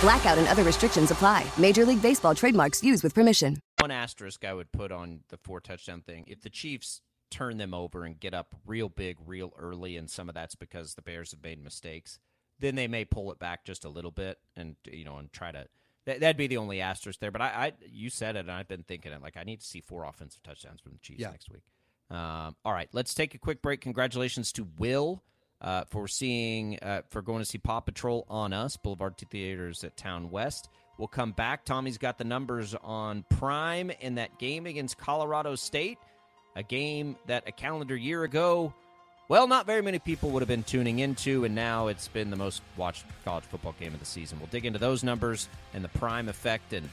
[0.00, 1.46] Blackout and other restrictions apply.
[1.58, 3.60] Major League Baseball trademarks used with permission.
[3.78, 6.24] One asterisk I would put on the four touchdown thing.
[6.26, 10.28] If the Chiefs turn them over and get up real big, real early, and some
[10.28, 12.18] of that's because the Bears have made mistakes–
[12.60, 15.52] then they may pull it back just a little bit and you know and try
[15.52, 15.66] to
[16.06, 17.30] that, would be the only asterisk there.
[17.30, 19.22] But I, I, you said it, and I've been thinking it.
[19.22, 21.30] Like I need to see four offensive touchdowns from the Chiefs yeah.
[21.30, 21.62] next week.
[22.10, 23.80] Um, all right, let's take a quick break.
[23.80, 25.22] Congratulations to Will
[25.60, 29.96] uh, for seeing uh, for going to see Paw Patrol on us Boulevard Theaters at
[29.96, 30.68] Town West.
[30.98, 31.64] We'll come back.
[31.64, 35.98] Tommy's got the numbers on Prime in that game against Colorado State,
[36.54, 38.72] a game that a calendar year ago
[39.28, 42.36] well, not very many people would have been tuning into, and now it's been the
[42.36, 44.38] most watched college football game of the season.
[44.38, 46.72] We'll dig into those numbers and the prime effect.
[46.72, 46.88] And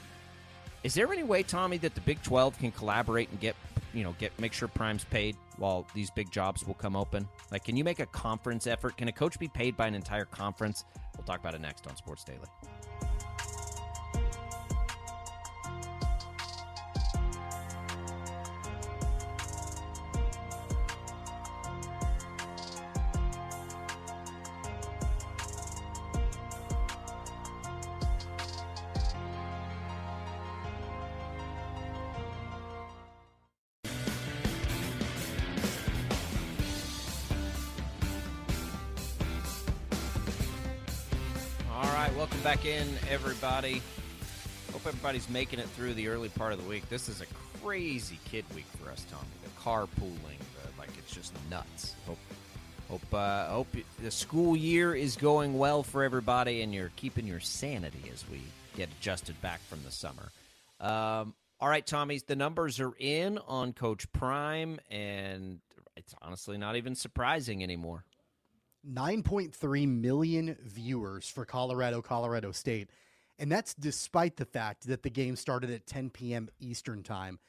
[0.83, 3.55] is there any way, Tommy, that the Big Twelve can collaborate and get
[3.93, 7.27] you know get make sure prime's paid while these big jobs will come open?
[7.51, 8.97] Like, can you make a conference effort?
[8.97, 10.85] Can a coach be paid by an entire conference?
[11.17, 12.47] We'll talk about it next on Sports Daily.
[42.43, 43.81] Back in, everybody.
[44.71, 46.87] Hope everybody's making it through the early part of the week.
[46.89, 47.25] This is a
[47.61, 49.27] crazy kid week for us, Tommy.
[49.43, 51.93] The carpooling, the, like it's just nuts.
[52.07, 52.17] Hope,
[52.89, 53.67] hope, uh, hope
[54.01, 58.41] the school year is going well for everybody, and you're keeping your sanity as we
[58.75, 60.31] get adjusted back from the summer.
[60.79, 65.59] Um, All right, Tommy, the numbers are in on Coach Prime, and
[65.95, 68.03] it's honestly not even surprising anymore.
[68.89, 72.89] 9.3 million viewers for Colorado, Colorado State.
[73.39, 76.49] And that's despite the fact that the game started at 10 p.m.
[76.59, 77.39] Eastern Time.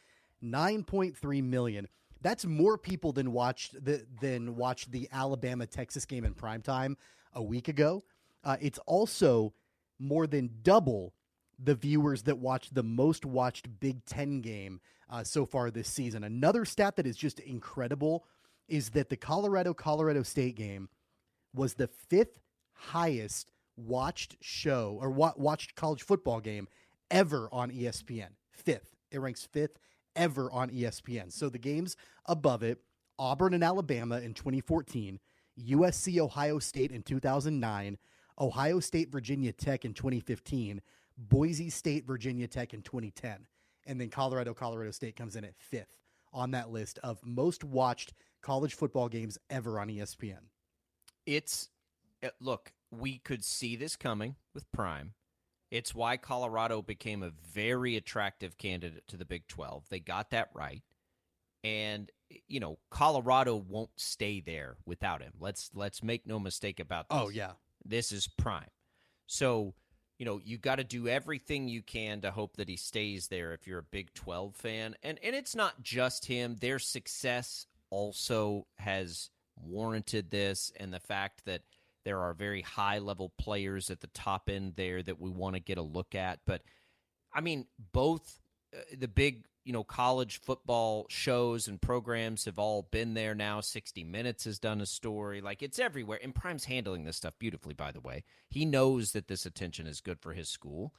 [0.43, 1.89] 9.3 million.
[2.21, 6.97] That's more people than watched the than watched the Alabama Texas game in prime time
[7.33, 8.05] a week ago.
[8.45, 9.53] Uh, it's also
[9.99, 11.15] more than double
[11.59, 14.81] the viewers that watched the most watched Big Ten game
[15.11, 16.25] uh, so far this season.
[16.25, 18.25] Another stat that is just incredible
[18.69, 20.89] is that the Colorado Colorado State game
[21.55, 22.41] was the fifth
[22.75, 26.69] highest watched show or wa- watched college football game
[27.11, 28.31] ever on ESPN.
[28.51, 28.95] Fifth.
[29.11, 29.79] It ranks fifth
[30.17, 31.33] ever on ESPN.
[31.33, 31.97] So the games
[32.27, 32.79] above it
[33.19, 35.21] Auburn and Alabama in 2014,
[35.69, 37.99] USC Ohio State in 2009,
[38.41, 40.81] Ohio State Virginia Tech in 2015,
[41.19, 43.47] Boise State Virginia Tech in 2010.
[43.87, 45.99] And then Colorado Colorado State comes in at fifth
[46.33, 50.39] on that list of most watched college football games ever on ESPN.
[51.27, 51.69] It's
[52.23, 55.15] uh, look, we could see this coming with Prime.
[55.71, 59.85] It's why Colorado became a very attractive candidate to the Big 12.
[59.89, 60.83] They got that right.
[61.65, 62.11] And
[62.49, 65.33] you know, Colorado won't stay there without him.
[65.39, 67.19] Let's let's make no mistake about this.
[67.19, 67.53] Oh yeah.
[67.85, 68.71] This is Prime.
[69.27, 69.75] So,
[70.19, 73.55] you know, you got to do everything you can to hope that he stays there
[73.55, 74.97] if you're a Big 12 fan.
[75.03, 76.57] And and it's not just him.
[76.61, 81.63] Their success also has warranted this and the fact that
[82.05, 85.61] there are very high level players at the top end there that we want to
[85.61, 86.41] get a look at.
[86.47, 86.63] But
[87.33, 88.41] I mean, both
[88.77, 93.61] uh, the big, you know, college football shows and programs have all been there now.
[93.61, 95.41] 60 Minutes has done a story.
[95.41, 96.19] Like it's everywhere.
[96.23, 98.25] And Prime's handling this stuff beautifully, by the way.
[98.49, 100.95] He knows that this attention is good for his school.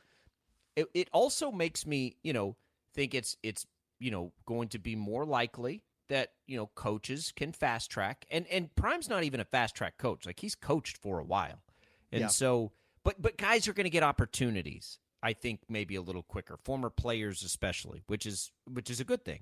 [0.75, 2.55] It, it also makes me, you know,
[2.95, 3.65] think it's it's,
[3.99, 5.83] you know, going to be more likely
[6.13, 9.97] that you know coaches can fast track and and prime's not even a fast track
[9.97, 11.63] coach like he's coached for a while.
[12.11, 12.27] And yeah.
[12.27, 12.71] so
[13.03, 16.91] but but guys are going to get opportunities i think maybe a little quicker former
[16.91, 19.39] players especially which is which is a good thing.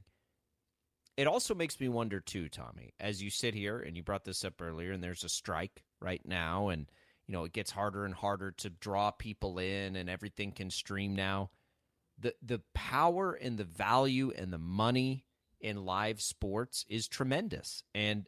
[1.17, 4.45] It also makes me wonder too tommy as you sit here and you brought this
[4.45, 6.89] up earlier and there's a strike right now and
[7.27, 11.17] you know it gets harder and harder to draw people in and everything can stream
[11.17, 11.51] now.
[12.17, 15.25] The the power and the value and the money
[15.61, 17.83] in live sports is tremendous.
[17.93, 18.27] And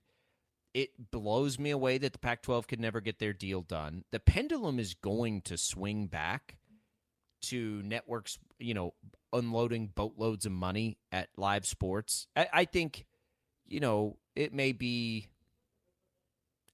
[0.74, 4.04] it blows me away that the Pac 12 could never get their deal done.
[4.12, 6.58] The pendulum is going to swing back
[7.44, 8.94] to networks, you know,
[9.32, 12.28] unloading boatloads of money at live sports.
[12.36, 13.06] I, I think,
[13.66, 15.28] you know, it may be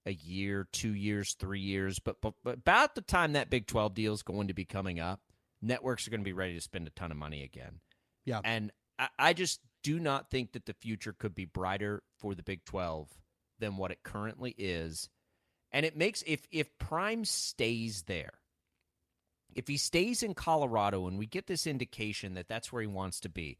[0.06, 3.94] a year, two years, three years, but, but, but about the time that Big 12
[3.94, 5.20] deal is going to be coming up,
[5.60, 7.80] networks are going to be ready to spend a ton of money again.
[8.24, 8.40] Yeah.
[8.44, 12.42] And I, I just do not think that the future could be brighter for the
[12.42, 13.08] Big 12
[13.58, 15.08] than what it currently is.
[15.72, 18.32] And it makes if if Prime stays there,
[19.54, 23.20] if he stays in Colorado and we get this indication that that's where he wants
[23.20, 23.58] to be,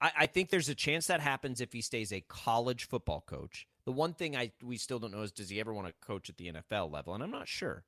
[0.00, 3.66] I, I think there's a chance that happens if he stays a college football coach.
[3.84, 6.30] The one thing I we still don't know is does he ever want to coach
[6.30, 7.14] at the NFL level?
[7.14, 7.84] And I'm not sure.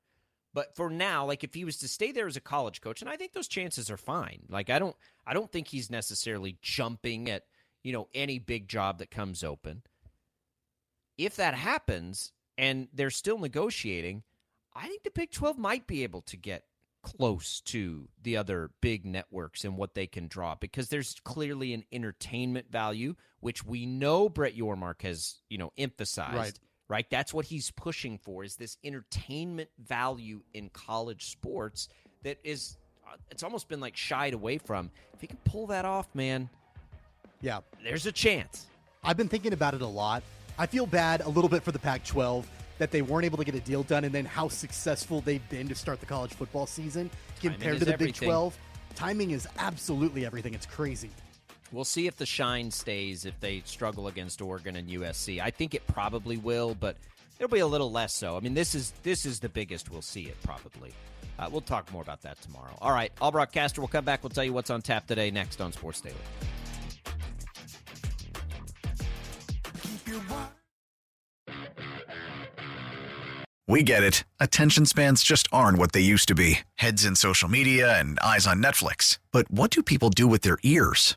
[0.57, 3.11] But for now, like if he was to stay there as a college coach, and
[3.11, 4.41] I think those chances are fine.
[4.49, 4.97] Like I don't
[5.27, 7.43] I don't think he's necessarily jumping at,
[7.83, 9.83] you know, any big job that comes open.
[11.19, 14.23] If that happens and they're still negotiating,
[14.75, 16.65] I think the Big 12 might be able to get
[17.03, 21.85] close to the other big networks and what they can draw because there's clearly an
[21.93, 26.35] entertainment value which we know Brett Yormark has, you know, emphasized.
[26.35, 26.59] Right
[26.89, 27.07] right?
[27.11, 31.89] That's what he's pushing for is this entertainment value in college sports
[32.23, 32.77] that is
[33.07, 34.91] uh, it's almost been like shied away from.
[35.15, 36.49] If he can pull that off, man,
[37.41, 38.67] yeah, there's a chance.
[39.05, 40.23] I've been thinking about it a lot.
[40.59, 42.45] I feel bad a little bit for the Pac-12
[42.79, 45.69] that they weren't able to get a deal done, and then how successful they've been
[45.69, 47.11] to start the college football season
[47.41, 48.13] compared to the everything.
[48.21, 48.59] Big 12.
[48.95, 50.55] Timing is absolutely everything.
[50.55, 51.11] It's crazy.
[51.73, 55.41] We'll see if the shine stays if they struggle against Oregon and USC.
[55.41, 56.97] I think it probably will, but
[57.39, 58.37] it'll be a little less so.
[58.37, 60.93] I mean, this is this is the biggest we'll see it probably.
[61.39, 62.77] Uh, we'll talk more about that tomorrow.
[62.81, 64.23] All right, All Broadcaster, we'll come back.
[64.23, 66.17] We'll tell you what's on tap today next on Sports Daily.
[73.69, 74.23] We get it.
[74.39, 78.47] Attention spans just aren't what they used to be heads in social media and eyes
[78.47, 79.19] on Netflix.
[79.33, 81.17] But what do people do with their ears?